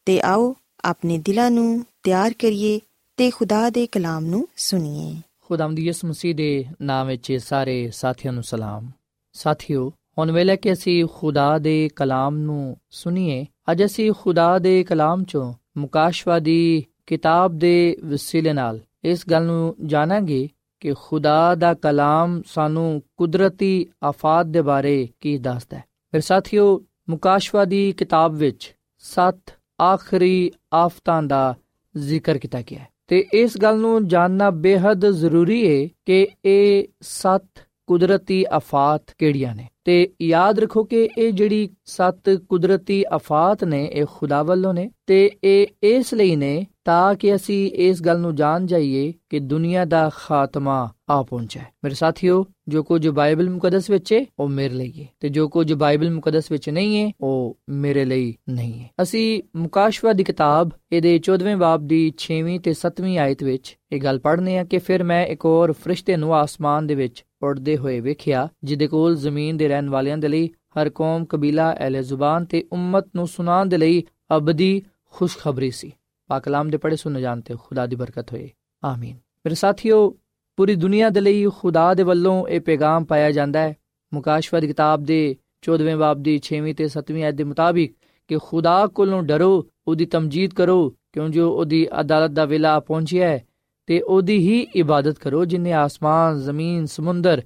ਤੇ 0.06 0.22
ਆਓ 0.22 0.56
ਆਪਣੇ 0.84 1.18
ਦਿਲਾਂ 1.18 1.52
ਨੂੰ 1.52 1.86
ਤਿਆਰ 2.04 2.34
ਕਰੀਏ 2.34 2.80
ਤੇ 3.18 3.30
ਖੁਦਾ 3.30 3.70
ਦੇ 3.70 3.88
ਕਲਾਮ 3.88 4.26
ਨੂੰ 4.26 4.48
ਸੁਣੀਏ 4.58 5.16
ਖੁਦਾਵੰਦ 5.45 5.79
ਯਿਸੂ 5.79 6.09
ਮਸੀਹ 6.09 6.35
ਦੇ 6.35 6.65
ਨਾਮ 6.83 7.07
ਵਿੱਚ 7.07 7.33
ਸਾਰੇ 7.33 7.91
ਸਾਥੀਆਂ 7.91 8.33
ਨੂੰ 8.33 8.43
ਸਲਾਮ। 8.43 8.91
ਸਾਥਿਓ, 9.33 9.93
ਹੁਣ 10.19 10.31
ਵੇਲੇ 10.31 10.57
ਕਿ 10.57 10.73
ਅਸੀਂ 10.73 11.07
ਖੁਦਾ 11.15 11.59
ਦੇ 11.59 11.91
ਕਲਾਮ 11.97 12.37
ਨੂੰ 12.37 12.77
ਸੁਣੀਏ, 12.91 13.47
ਅੱਜ 13.71 13.85
ਅਸੀਂ 13.85 14.13
ਖੁਦਾ 14.13 14.59
ਦੇ 14.59 14.85
ਕਲਾਮ 14.85 15.25
ਚੋਂ 15.25 15.55
ਮੁਕਾਸ਼ਵਾਦੀ 15.77 16.85
ਕਿਤਾਬ 17.07 17.59
ਦੇ 17.59 17.97
ਵਸੀਲੇ 18.05 18.53
ਨਾਲ 18.53 18.81
ਇਸ 19.05 19.29
ਗੱਲ 19.31 19.43
ਨੂੰ 19.43 19.77
ਜਾਣਾਂਗੇ 19.87 20.49
ਕਿ 20.81 20.95
ਖੁਦਾ 20.95 21.55
ਦਾ 21.55 21.75
ਕਲਾਮ 21.75 22.43
ਸਾਨੂੰ 22.47 23.03
ਕੁਦਰਤੀ 23.17 23.87
ਆਫਾਤ 24.03 24.47
ਦੇ 24.47 24.63
ਬਾਰੇ 24.63 25.09
ਕੀ 25.21 25.39
ਦੱਸਦਾ 25.39 25.79
ਹੈ। 25.79 25.85
ਫਿਰ 26.11 26.21
ਸਾਥੀਓ, 26.21 26.85
ਮੁਕਾਸ਼ਵਾਦੀ 27.09 27.93
ਕਿਤਾਬ 27.93 28.35
ਵਿੱਚ 28.35 28.77
ਸੱਤ 28.99 29.55
ਆਖਰੀ 29.83 30.53
ਆਫਤਾਂ 30.75 31.23
ਦਾ 31.23 31.55
ਜ਼ਿਕਰ 31.97 32.39
ਕੀਤਾ 32.39 32.63
ਗਿਆ 32.63 32.79
ਹੈ। 32.79 32.94
ਤੇ 33.15 33.25
ਇਸ 33.33 33.59
ਗੱਲ 33.59 33.79
ਨੂੰ 33.79 34.09
ਜਾਣਨਾ 34.09 34.51
ਬੇहद 34.51 35.07
ਜ਼ਰੂਰੀ 35.07 35.83
ਹੈ 35.83 35.89
ਕਿ 36.07 36.29
ਇਹ 36.45 36.85
ਸੱਤ 37.01 37.45
ਕੁਦਰਤੀ 37.87 38.45
ਆਫਾਤ 38.53 39.03
ਕਿਹੜੀਆਂ 39.19 39.55
ਨੇ? 39.55 39.67
ਤੇ 39.85 40.09
ਯਾਦ 40.23 40.59
ਰੱਖੋ 40.59 40.85
ਕਿ 40.85 41.09
ਇਹ 41.19 41.33
ਜਿਹੜੀ 41.33 41.69
ਸੱਤ 41.85 42.31
ਕੁਦਰਤੀ 42.49 43.05
ਆਫਾਤ 43.13 43.65
ਨੇ, 43.65 43.85
ਇਹ 43.85 44.05
ਖੁਦਾ 44.15 44.43
ਵੱਲੋਂ 44.43 44.75
ਨੇ 44.75 44.91
ਤੇ 45.07 45.31
ਇਹ 45.45 45.67
ਇਸ 45.83 46.15
ਲਈ 46.15 46.37
ਨੇ 46.37 46.67
ਤਾਂ 46.85 47.15
ਕਿ 47.15 47.35
ਅਸੀਂ 47.35 47.71
ਇਸ 47.71 48.03
ਗੱਲ 48.03 48.21
ਨੂੰ 48.21 48.35
ਜਾਣ 48.35 48.67
ਜਾਈਏ 48.67 49.13
ਕਿ 49.31 49.39
ਦੁਨੀਆ 49.39 49.85
ਦਾ 49.85 50.11
ਖਾਤਮਾ 50.15 50.93
ਆ 51.11 51.23
ਪਹੁੰਚਾ 51.23 51.61
ਹੈ। 51.61 51.67
ਮੇਰੇ 51.85 51.95
ਸਾਥੀਓ, 51.95 52.47
ਜੋ 52.69 52.83
ਕੁਝ 52.83 53.09
ਬਾਈਬਲ 53.09 53.51
ਮੁਕੱਦਸ 53.51 53.91
ਵਿੱਚ 53.91 54.13
ਹੈ, 54.13 54.27
ਉਹ 54.39 54.49
ਮੇਰੇ 54.49 54.75
ਲਈ 54.75 54.93
ਹੈ। 55.03 55.09
ਤੇ 55.21 55.29
ਜੋ 55.29 55.49
ਕੁਝ 55.49 55.73
ਬਾਈਬਲ 55.73 56.11
ਮੁਕੱਦਸ 56.11 56.51
ਵਿੱਚ 56.51 56.71
ਨਹੀਂ 56.71 57.05
ਹੈ, 57.05 57.13
ਉਹ 57.21 57.59
ਮੇਰੇ 57.69 58.05
ਲਈ 58.05 58.37
ਨਹੀਂ 58.51 58.81
ਹੈ। 58.81 58.91
ਅਸੀਂ 59.03 59.43
ਮੁਕਾਸ਼ਵਾ 59.57 60.13
ਦੀ 60.13 60.25
ਕਿਤਾਬ, 60.25 60.71
ਇਹਦੇ 60.93 61.19
14ਵੇਂ 61.19 61.57
ਬਾਬ 61.57 61.87
ਦੀ 61.87 62.13
6ਵੀਂ 62.17 62.61
ਤੇ 62.61 62.73
7ਵੀਂ 62.73 63.19
ਆਇਤ 63.19 63.43
ਵਿੱਚ 63.43 63.79
ਇਹ 63.93 64.01
ਗੱਲ 64.01 64.19
ਪੜ੍ਹਨੇ 64.19 64.59
ਆ 64.59 64.65
ਕਿ 64.65 64.79
ਫਿਰ 64.79 65.05
ਮੈਂ 65.05 65.27
ਇੱਕ 65.27 65.45
ਹੋਰ 65.45 65.73
ਫਰਿਸ਼ਤੇ 65.73 66.17
ਨੂੰ 66.17 66.35
ਆਸਮਾਨ 66.35 66.87
ਦੇ 66.87 66.95
ਵਿੱਚ 66.95 67.25
ਉੜਦੇ 67.43 67.77
ਹੋਏ 67.77 68.01
ਵੇਖਿਆ, 68.01 68.49
ਜਿਹਦੇ 68.65 68.87
ਕੋਲ 68.87 69.17
ਜ਼ਮੀਨ 69.17 69.57
ਦੇ 69.57 69.69
ਰਹਿਣ 69.69 69.89
ਵਾਲਿਆਂ 69.89 70.19
ਦੇ 70.19 70.29
ਲਈ, 70.29 70.49
ਹਰ 70.49 70.91
ਕੌਮ 70.91 71.25
ਕਬੀਲਾ, 71.25 71.75
ਅਹਲੇ 71.75 72.03
ਜ਼ੁਬਾਨ 72.03 72.45
ਤੇ 72.45 72.65
ਉਮਤ 72.73 73.07
ਨੂੰ 73.17 73.29
ਸੁਣਾਉਣ 73.29 73.67
ਦੇ 73.67 73.77
ਲਈ 73.77 74.05
ਅਬਦੀ 74.37 74.83
ਖੁਸ਼ਖਬਰੀ 75.11 75.71
ਸੀ। 75.71 75.93
ਪਾਕ 76.35 76.45
ਕਲਾਮ 76.45 76.71
ਦੇ 76.71 76.77
ਪੜੇ 76.77 76.97
ਸੁਣ 76.97 77.21
ਜਾਣਤੇ 77.21 77.55
ਖੁਦਾ 77.55 77.87
ਦੀ 77.87 77.97
ਬਰਕਤ 77.97 78.33
ਹੋਏ। 78.33 78.51
ਆਮੀਨ। 78.85 79.15
ਮੇਰੇ 79.15 79.55
ਸਾਥੀਓ, 79.55 80.19
ਪੂਰੀ 80.57 80.75
ਦੁਨੀਆ 80.75 81.09
ਦੇ 81.09 81.21
ਲਈ 81.21 81.47
ਖੁਦਾ 81.47 81.95
ਦੇ 81.95 82.03
ਵੱਲੋਂ 82.03 82.49
ਇਹ 82.49 82.61
ਪੈਗਾਮ 82.61 83.05
ਪਾਇਆ 83.05 83.31
ਜਾਂਦਾ 83.31 83.61
ਹੈ। 83.61 83.77
ਮੁਕਾਸ਼ਵਾ 84.15 84.61
ਦੀ 84.61 84.67
ਕਿਤਾਬ 84.67 85.03
ਦੇ 85.03 85.37
14ਵੇਂ 85.63 85.97
ਬਾਬ 85.97 86.23
ਦੀ 86.23 86.41
6ਵੀਂ 86.43 86.75
ਤੇ 86.75 86.85
7ਵੀਂ 86.85 87.25
ਆਇਤ 87.25 87.35
ਦੇ 87.35 87.45
ਮੁਤਾਬਿਕ 87.45 87.97
ਕਿ 88.29 88.39
ਖੁਦਾ 88.43 88.87
ਕੋਲੋਂ 88.87 89.23
ਡਰੋ, 89.23 89.67
ਉਹਦੀ 89.89 90.07
ਤਮਜੀਦ 90.07 90.55
ਕਰੋ, 90.55 90.97
ਕਿਉਂ 91.13 91.29
ਜੋ 91.29 91.53
ਉਹਦੀ 91.53 91.89
ਅਦਾਲਤ 92.01 92.31
ਦਾ 92.31 92.45
ਵੇਲਾ 92.45 92.81
ਪਹੁੰਚਿਆ 92.81 93.29
ਹੈ 93.29 93.45
ਤੇ 93.87 94.01
ਉਹਦੀ 94.01 94.39
ਹੀ 94.39 94.61
ਇਬਾਦਤ 94.61 95.19
ਕਰੋ 95.19 95.45
ਜਿਨੇ 95.45 95.73
ਆਸਮਾਨ, 95.73 96.39
ਜ਼ਮੀਨ, 96.39 96.87
ਸਮੁੰਦਰ 96.87 97.43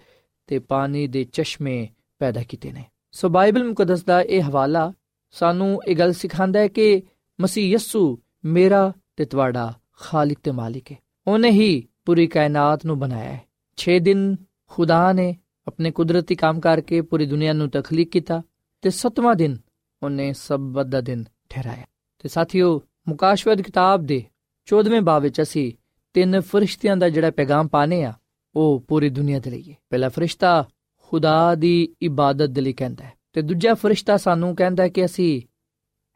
ਤੇ 0.46 0.58
ਪਾਣੀ 0.58 1.06
ਦੇ 1.06 1.24
ਚਸ਼ਮੇ 1.24 1.88
ਪੈਦਾ 2.18 2.42
ਕੀਤੇ 2.42 2.72
ਨੇ। 2.72 2.84
ਸੋ 3.12 3.28
ਬਾਈਬਲ 3.28 3.64
ਮੁਕੱਦਸ 3.64 4.04
ਦਾ 4.04 4.22
ਇਹ 4.22 4.42
ਹਵਾਲਾ 4.42 4.92
ਸਾਨੂੰ 5.30 5.80
ਇਹ 5.88 5.96
ਗੱਲ 5.96 6.12
ਸਿਖਾਉਂਦਾ 6.12 6.60
ਹੈ 6.60 6.68
ਕਿ 6.68 7.02
ਮਸੀਹ 7.40 7.74
ਯਸੂ 7.74 8.18
ਮੇਰਾ 8.44 8.92
ਤੇ 9.16 9.24
ਤੁਹਾਡਾ 9.24 9.74
ਖਾਲਿਕ 9.92 10.38
ਤੇ 10.42 10.50
ਮਾਲਿਕ 10.50 10.92
ਹੈ 10.92 10.96
ਉਹਨੇ 11.26 11.50
ਹੀ 11.50 11.88
ਪੂਰੀ 12.04 12.26
ਕਾਇਨਾਤ 12.26 12.86
ਨੂੰ 12.86 12.98
ਬਣਾਇਆ 12.98 13.32
ਹੈ 13.32 13.40
6 13.76 13.98
ਦਿਨ 13.98 14.36
ਖੁਦਾ 14.66 15.12
ਨੇ 15.12 15.36
ਆਪਣੇ 15.66 15.90
ਕੁਦਰਤੀ 15.90 16.34
ਕੰਮ 16.34 16.60
ਕਰਕੇ 16.60 17.00
ਪੂਰੀ 17.00 17.26
ਦੁਨੀਆ 17.26 17.52
ਨੂੰ 17.52 17.70
ਤਖਲੀਕ 17.70 18.10
ਕੀਤਾ 18.10 18.42
ਤੇ 18.82 18.90
7ਵਾਂ 18.90 19.34
ਦਿਨ 19.34 19.56
ਉਹਨੇ 20.02 20.32
ਸਬਤ 20.32 20.86
ਦਾ 20.86 21.00
ਦਿਨ 21.00 21.24
ਠਹਿਰਾਇਆ। 21.48 21.84
ਤੇ 22.18 22.28
ਸਾਥੀਓ, 22.28 22.82
ਮੁਕਾਸ਼ਵਦ 23.08 23.60
ਕਿਤਾਬ 23.62 24.02
ਦੇ 24.02 24.24
14ਵੇਂ 24.66 25.00
ਬਾਬ 25.00 25.22
ਵਿੱਚ 25.22 25.42
ਅਸੀਂ 25.42 25.72
ਤਿੰਨ 26.14 26.40
ਫਰਿਸ਼ਤਿਆਂ 26.40 26.96
ਦਾ 26.96 27.08
ਜਿਹੜਾ 27.08 27.30
ਪੈਗਾਮ 27.30 27.68
ਪਾਣੇ 27.68 28.04
ਆ, 28.04 28.12
ਉਹ 28.56 28.84
ਪੂਰੀ 28.88 29.10
ਦੁਨੀਆ 29.10 29.38
ਦੇ 29.38 29.50
ਲਈ 29.50 29.70
ਹੈ 29.70 29.76
ਪਹਿਲਾ 29.90 30.08
ਫਰਿਸ਼ਤਾ 30.08 30.68
ਖੁਦਾ 30.96 31.54
ਦੀ 31.54 31.94
ਇਬਾਦਤ 32.02 32.46
ਦੇ 32.46 32.60
ਲਈ 32.60 32.72
ਕਹਿੰਦਾ 32.72 33.04
ਹੈ 33.04 33.12
ਤੇ 33.32 33.42
ਦੂਜਾ 33.42 33.74
ਫਰਿਸ਼ਤਾ 33.74 34.16
ਸਾਨੂੰ 34.16 34.56
ਕਹਿੰਦਾ 34.56 34.82
ਹੈ 34.82 34.88
ਕਿ 34.88 35.04
ਅਸੀਂ 35.04 35.42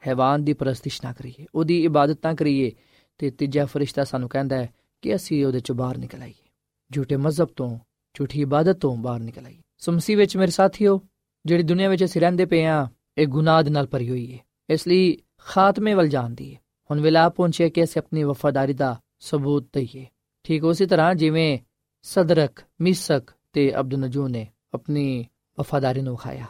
ਹੈਵਾਨ 0.07 0.45
ਦੀ 0.45 0.53
ਪ੍ਰਸਤਿਸ਼ 0.53 1.01
ਨਾ 1.05 1.13
ਕਰੀਏ, 1.13 1.47
ਉਹਦੀ 1.55 1.85
ਇਬਾਦਤ 1.85 2.27
ਨਾ 2.27 2.35
ਕਰੀਏ। 2.35 2.73
ਤੇ 3.19 3.31
ਤੀਜਾ 3.31 3.65
ਫਰਿਸ਼ਤਾ 3.65 4.05
ਸਾਨੂੰ 4.05 4.29
ਕਹਿੰਦਾ 4.29 4.57
ਹੈ 4.57 4.71
ਕਿ 5.03 5.15
ਅਸੀਂ 5.15 5.47
ਉਹਦੇ 5.47 5.61
ਚੋਂ 5.61 5.77
ਬਾਹਰ 5.77 5.99
ਨਿਕਲ 5.99 6.23
ਆਈਏ। 6.23 6.51
ਝੂਠੇ 6.93 7.17
ਮਜ਼ਹਬ 7.17 7.49
ਤੋਂ, 7.57 7.79
ਝੂਠੀ 8.15 8.41
ਇਬਾਦਤ 8.41 8.77
ਤੋਂ 8.77 8.97
ਬਾਹਰ 8.97 9.21
ਨਿਕਲ 9.21 9.47
ਆਈਏ। 9.47 9.63
ਸਮਸੀ 9.79 10.15
ਵਿੱਚ 10.15 10.37
ਮੇਰੇ 10.37 10.51
ਸਾਥੀਓ, 10.51 11.01
ਜਿਹੜੀ 11.47 11.63
ਦੁਨੀਆ 11.63 11.89
ਵਿੱਚ 11.89 12.05
ਅਸੀਂ 12.05 12.21
ਰਹਿੰਦੇ 12.21 12.45
ਪਏ 12.45 12.65
ਆ 12.65 12.89
ਇਹ 13.19 13.27
ਗੁਨਾਹ 13.27 13.63
ਦੇ 13.63 13.71
ਨਾਲ 13.71 13.87
ਭਰੀ 13.87 14.11
ਹੋਈ 14.11 14.33
ਹੈ। 14.33 14.39
ਇਸ 14.71 14.89
ਲਈ 14.89 15.17
ਖਾਤਮੇ 15.39 15.95
ਵੱਲ 15.95 16.09
ਜਾਂਦੀ 16.09 16.55
ਹੈ। 16.55 16.61
ਹੁਣ 16.91 17.01
ਵੇਲਾ 17.01 17.29
ਪਹੁੰਚਿਆ 17.29 17.69
ਕਿ 17.69 17.85
ਅਸੀਂ 17.85 18.03
ਆਪਣੀ 18.03 18.23
ਵਫਾਦਾਰੀ 18.23 18.73
ਦਾ 18.73 19.01
ਸਬੂਤ 19.21 19.69
ਦਈਏ। 19.73 20.07
ਠੀਕ 20.45 20.65
ਉਸੇ 20.65 20.87
ਤਰ੍ਹਾਂ 20.87 21.15
ਜਿਵੇਂ 21.15 21.59
ਸਦਰਕ, 22.03 22.51
ਮਿਸਕ 22.81 23.23
ਤੇ 23.53 23.81
ਅਬਦੁਨਜੂ 23.81 24.29
ਨੇ 24.29 24.49
ਆਪਣੀ 24.75 25.27
ਵਫਾਦਾਰੀ 25.59 26.01
ਨੂੰ 26.01 26.17
ਖਾਇਆ 26.17 26.45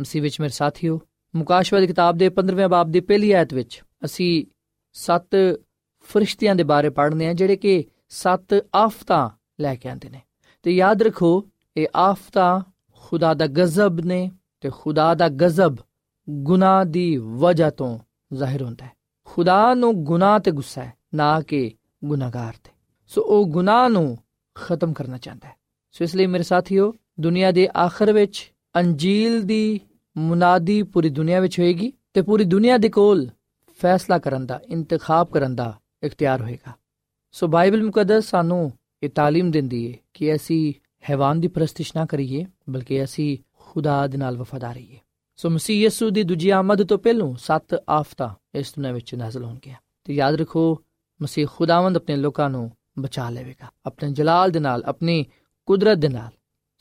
ਮਸੀਹ 0.00 0.22
ਵਿੱਚ 0.22 0.40
ਮੇਰੇ 0.40 0.52
ਸਾਥੀਓ 0.52 1.00
ਮੁਕਾਸ਼ਵਾ 1.36 1.80
ਦੀ 1.80 1.86
ਕਿਤਾਬ 1.86 2.16
ਦੇ 2.16 2.28
15ਵੇਂ 2.28 2.68
ਬਾਬ 2.68 2.90
ਦੀ 2.90 3.00
ਪਹਿਲੀ 3.00 3.32
ਆਇਤ 3.32 3.54
ਵਿੱਚ 3.54 3.82
ਅਸੀਂ 4.04 4.46
ਸੱਤ 4.92 5.60
ਫਰਿਸ਼ਤਿਆਂ 6.00 6.54
ਦੇ 6.54 6.62
ਬਾਰੇ 6.62 6.90
ਪੜ੍ਹਨੇ 6.90 7.26
ਆ 7.26 7.32
ਜਿਹੜੇ 7.32 7.56
ਕਿ 7.56 7.84
ਸੱਤ 8.08 8.66
ਆਫਤਾਂ 8.74 9.30
ਲੈ 9.60 9.74
ਕੇ 9.74 9.88
ਆਉਂਦੇ 9.88 10.08
ਨੇ। 10.08 10.20
ਤੇ 10.62 10.70
ਯਾਦ 10.70 11.02
ਰੱਖੋ, 11.02 11.48
ਇਹ 11.76 11.86
ਆਫਤਾਂ 11.96 12.60
ਖੁਦਾ 13.02 13.34
ਦਾ 13.34 13.46
ਗਜ਼ਬ 13.46 14.00
ਨੇ 14.00 14.30
ਤੇ 14.60 14.70
ਖੁਦਾ 14.70 15.14
ਦਾ 15.14 15.28
ਗਜ਼ਬ 15.28 15.76
ਗੁਨਾਹ 16.30 16.84
ਦੀ 16.84 17.16
ਵਜ੍ਹਾ 17.16 17.70
ਤੋਂ 17.70 17.98
ਜ਼ਾਹਿਰ 18.34 18.62
ਹੁੰਦਾ 18.62 18.86
ਹੈ। 18.86 18.90
ਖੁਦਾ 19.24 19.74
ਨੂੰ 19.74 20.04
ਗੁਨਾਹ 20.04 20.38
ਤੇ 20.38 20.50
ਗੁੱਸਾ 20.50 20.84
ਹੈ, 20.84 20.92
ਨਾ 21.14 21.40
ਕਿ 21.40 21.72
ਗੁਨਾਹਗਾਰ 22.04 22.54
ਤੇ। 22.64 22.70
ਸੋ 23.06 23.22
ਉਹ 23.22 23.46
ਗੁਨਾਹ 23.46 23.88
ਨੂੰ 23.88 24.18
ਖਤਮ 24.54 24.92
ਕਰਨਾ 24.92 25.18
ਚਾਹੁੰਦਾ 25.18 25.48
ਹੈ। 25.48 25.54
ਸੋ 25.92 26.04
ਇਸ 26.04 26.16
ਲਈ 26.16 26.26
ਮੇਰੇ 26.26 26.42
ਸਾਥੀਓ, 26.42 26.94
ਦੁਨੀਆ 27.20 27.50
ਦੇ 27.50 27.68
ਆਖਰ 27.76 28.12
ਵਿੱਚ 28.12 28.52
ਅੰਜੀਲ 28.76 29.42
ਦੀ 29.42 29.80
ਮੁਨਾਦੀ 30.15 30.81
ਪੂਰੀ 30.83 31.09
ਦੁਨੀਆ 31.09 31.39
ਵਿੱਚ 31.39 31.59
ਹੋਏਗੀ 31.59 31.91
ਤੇ 32.13 32.21
ਪੂਰੀ 32.21 32.43
ਦੁਨੀਆ 32.43 32.77
ਦੇ 32.77 32.89
ਕੋਲ 32.89 33.27
ਫੈਸਲਾ 33.79 34.17
ਕਰਨ 34.17 34.45
ਦਾ 34.45 34.59
ਇੰਤਖਾਬ 34.69 35.27
ਕਰਨ 35.27 35.55
ਦਾ 35.55 35.73
ਇਖਤਿਆਰ 36.03 36.41
ਹੋਏਗਾ 36.41 36.73
ਸੋ 37.31 37.47
ਬਾਈਬਲ 37.47 37.83
ਮੁਕੱਦਸ 37.83 38.29
ਸਾਨੂੰ 38.29 38.71
ਇਹ 39.03 39.09
تعلیم 39.09 39.51
ਦਿੰਦੀ 39.51 39.91
ਹੈ 39.91 39.97
ਕਿ 40.13 40.35
ਅਸੀਂ 40.35 40.73
ਹੈਵਾਨ 41.09 41.39
ਦੀ 41.39 41.47
ਪ੍ਰਸਤਿਸ਼ 41.47 41.91
ਨਾ 41.95 42.05
ਕਰੀਏ 42.05 42.45
ਬਲਕਿ 42.69 43.03
ਅਸੀਂ 43.03 43.37
ਖੁਦਾ 43.59 44.05
ਦੇ 44.07 44.17
ਨਾਲ 44.17 44.37
ਵਫਾਦਾਰ 44.37 44.73
ਰਹੀਏ 44.75 44.97
ਸੋ 45.39 45.49
ਮਸੀਹ 45.49 45.81
ਯਿਸੂ 45.83 46.09
ਦੀ 46.09 46.23
ਦੂਜੀ 46.23 46.49
ਆਮਦ 46.49 46.83
ਤੋਂ 46.83 46.97
ਪਹਿਲਾਂ 46.97 47.33
ਸੱਤ 47.35 47.75
ਆਫਤਾਂ 47.89 48.29
ਇਸ 48.55 48.73
ਦੁਨੀਆਂ 48.75 48.93
ਵਿੱਚ 48.93 49.15
ਨਾਜ਼ਲ 49.15 49.43
ਹੋਣਗੀਆਂ 49.43 49.75
ਤੇ 50.05 50.13
ਯਾਦ 50.13 50.35
ਰੱਖੋ 50.35 50.83
ਮਸੀਹ 51.19 51.47
ਖੁਦਾਵੰਦ 51.47 51.97
ਆਪਣੇ 51.97 52.15
ਲੋਕਾਂ 52.15 52.49
ਨੂੰ 52.49 52.69
ਬਚਾ 52.99 53.29
ਲਵੇਗਾ 53.29 53.71
ਆਪਣੇ 53.85 54.11
ਜਲਾਲ 54.11 54.51
ਦੇ 54.51 54.59
ਨਾਲ 54.59 54.83
ਆਪਣੀ 54.85 55.25
ਕੁਦਰਤ 55.67 55.97
ਦੇ 55.97 56.09
ਨਾਲ 56.09 56.31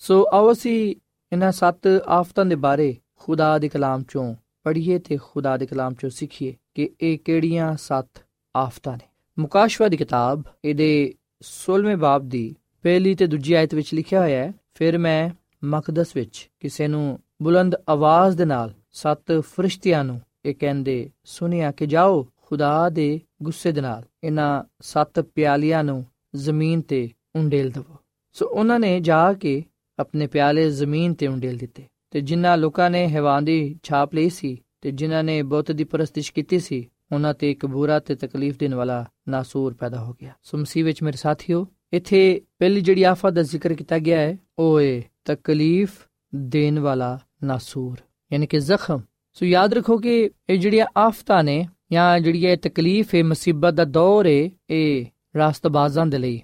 ਸੋ 0.02 0.24
ਆਓ 0.32 0.52
ਅਸੀਂ 0.52 0.94
ਇਹਨਾਂ 1.32 1.52
ਸੱਤ 1.52 1.86
ਆਫਤਾਂ 2.06 2.44
ਦੇ 2.44 2.54
ਬਾਰੇ 2.54 2.94
ਖੁਦਾ 3.23 3.57
ਦੇ 3.59 3.69
ਕਲਾਮ 3.69 4.03
ਚੋਂ 4.03 4.35
ਪੜ੍ਹੀਏ 4.63 4.99
ਤੇ 4.99 5.17
ਖੁਦਾ 5.17 5.57
ਦੇ 5.57 5.65
ਕਲਾਮ 5.65 5.93
ਚੋਂ 5.93 6.09
ਸਿੱਖੀਏ 6.09 6.55
ਕਿ 6.75 6.89
ਇਹ 7.01 7.17
ਕਿਹੜੀਆਂ 7.19 7.77
ਸੱਤ 7.77 8.23
ਆਫਤਾਂ 8.55 8.93
ਨੇ। 8.93 9.07
ਮੁਕਾਸ਼ਵਾ 9.39 9.87
ਦੀ 9.87 9.97
ਕਿਤਾਬ 9.97 10.43
ਇਹਦੇ 10.65 11.13
16ਵੇਂ 11.41 11.97
ਬਾਬ 11.97 12.29
ਦੀ 12.29 12.55
ਪਹਿਲੀ 12.81 13.15
ਤੇ 13.15 13.27
ਦੂਜੀ 13.27 13.53
ਆਇਤ 13.53 13.73
ਵਿੱਚ 13.73 13.93
ਲਿਖਿਆ 13.93 14.21
ਹੋਇਆ 14.21 14.43
ਹੈ, 14.43 14.53
ਫਿਰ 14.73 14.97
ਮੈਂ 14.97 15.29
ਮਕਦਸ 15.63 16.15
ਵਿੱਚ 16.15 16.49
ਕਿਸੇ 16.59 16.87
ਨੂੰ 16.87 17.19
ਬੁਲੰਦ 17.41 17.75
ਆਵਾਜ਼ 17.89 18.37
ਦੇ 18.37 18.45
ਨਾਲ 18.45 18.73
ਸੱਤ 18.91 19.31
ਫਰਿਸ਼ਤਿਆਂ 19.39 20.03
ਨੂੰ 20.03 20.21
ਇਹ 20.45 20.55
ਕਹਿੰਦੇ 20.55 21.09
ਸੁਨਿਆ 21.23 21.71
ਕਿ 21.71 21.85
ਜਾਓ 21.85 22.27
ਖੁਦਾ 22.41 22.89
ਦੇ 22.89 23.21
ਗੁੱਸੇ 23.43 23.71
ਦੇ 23.71 23.81
ਨਾਲ 23.81 24.03
ਇਹਨਾਂ 24.23 24.63
ਸੱਤ 24.81 25.19
ਪਿਆਲਿਆਂ 25.19 25.83
ਨੂੰ 25.83 26.05
ਜ਼ਮੀਨ 26.35 26.81
ਤੇ 26.81 27.09
ਉਂਡੇਲ 27.35 27.71
ਦਵੋ। 27.71 27.95
ਸੋ 28.33 28.45
ਉਹਨਾਂ 28.45 28.79
ਨੇ 28.79 28.99
ਜਾ 28.99 29.33
ਕੇ 29.33 29.63
ਆਪਣੇ 29.99 30.27
ਪਿਆਲੇ 30.27 30.69
ਜ਼ਮੀਨ 30.69 31.13
ਤੇ 31.13 31.27
ਉਂਡੇਲ 31.27 31.57
ਦਿੱਤੇ। 31.57 31.83
ਤੇ 32.13 32.21
ਜਿਨ੍ਹਾਂ 32.21 32.57
ਲੋਕਾਂ 32.57 32.89
ਨੇ 32.89 33.07
ਹੈਵਾਨ 33.07 33.45
ਦੀ 33.45 33.79
ਛਾਪ 33.83 34.13
ਲਈ 34.15 34.29
ਸੀ 34.29 34.57
ਤੇ 34.81 34.91
ਜਿਨ੍ਹਾਂ 34.91 35.23
ਨੇ 35.23 35.41
ਬੁੱਤ 35.41 35.71
ਦੀ 35.71 35.83
ਪ੍ਰਸਤਿਸ਼ 35.83 36.33
ਕੀਤੀ 36.33 36.59
ਸੀ, 36.59 36.89
ਉਹਨਾਂ 37.11 37.33
ਤੇ 37.33 37.51
ਇੱਕ 37.51 37.65
ਬੁਰਾ 37.65 37.99
ਤੇ 37.99 38.15
ਤਕਲੀਫ 38.15 38.57
ਦੇਣ 38.57 38.75
ਵਾਲਾ 38.75 39.05
ਨਾਸੂਰ 39.29 39.73
ਪੈਦਾ 39.73 40.03
ਹੋ 40.03 40.13
ਗਿਆ। 40.21 40.33
ਸੋ 40.43 40.57
ਮਸੀਹ 40.57 40.85
ਵਿੱਚ 40.85 41.03
ਮੇਰੇ 41.03 41.17
ਸਾਥੀਓ, 41.17 41.67
ਇੱਥੇ 41.93 42.41
ਪਹਿਲੀ 42.59 42.81
ਜਿਹੜੀ 42.81 43.03
ਆਫਤ 43.03 43.33
ਦਾ 43.33 43.41
ਜ਼ਿਕਰ 43.41 43.73
ਕੀਤਾ 43.73 43.99
ਗਿਆ 43.99 44.19
ਹੈ, 44.19 44.37
ਉਹ 44.59 44.81
ਹੈ 44.81 45.01
ਤਕਲੀਫ 45.25 45.91
ਦੇਣ 46.35 46.79
ਵਾਲਾ 46.79 47.19
ਨਾਸੂਰ, 47.43 47.97
ਯਾਨੀ 48.33 48.47
ਕਿ 48.47 48.59
ਜ਼ਖਮ। 48.59 49.01
ਸੋ 49.33 49.45
ਯਾਦ 49.45 49.73
ਰੱਖੋ 49.73 49.97
ਕਿ 49.97 50.29
ਇਹ 50.49 50.59
ਜਿਹੜੀਆਂ 50.59 50.85
ਆਫਤਾਂ 50.97 51.43
ਨੇ, 51.43 51.67
ਜਾਂ 51.91 52.19
ਜਿਹੜੀ 52.19 52.45
ਇਹ 52.45 52.57
ਤਕਲੀਫ 52.57 53.15
ਹੈ 53.15 53.23
ਮੁਸੀਬਤ 53.23 53.73
ਦਾ 53.73 53.85
ਦੌਰ 53.85 54.27
ਹੈ, 54.27 54.49
ਇਹ 54.69 55.05
ਰਾਸਤਬਾਜ਼ਾਂ 55.37 56.05
ਦੇ 56.05 56.17
ਲਈ 56.17 56.41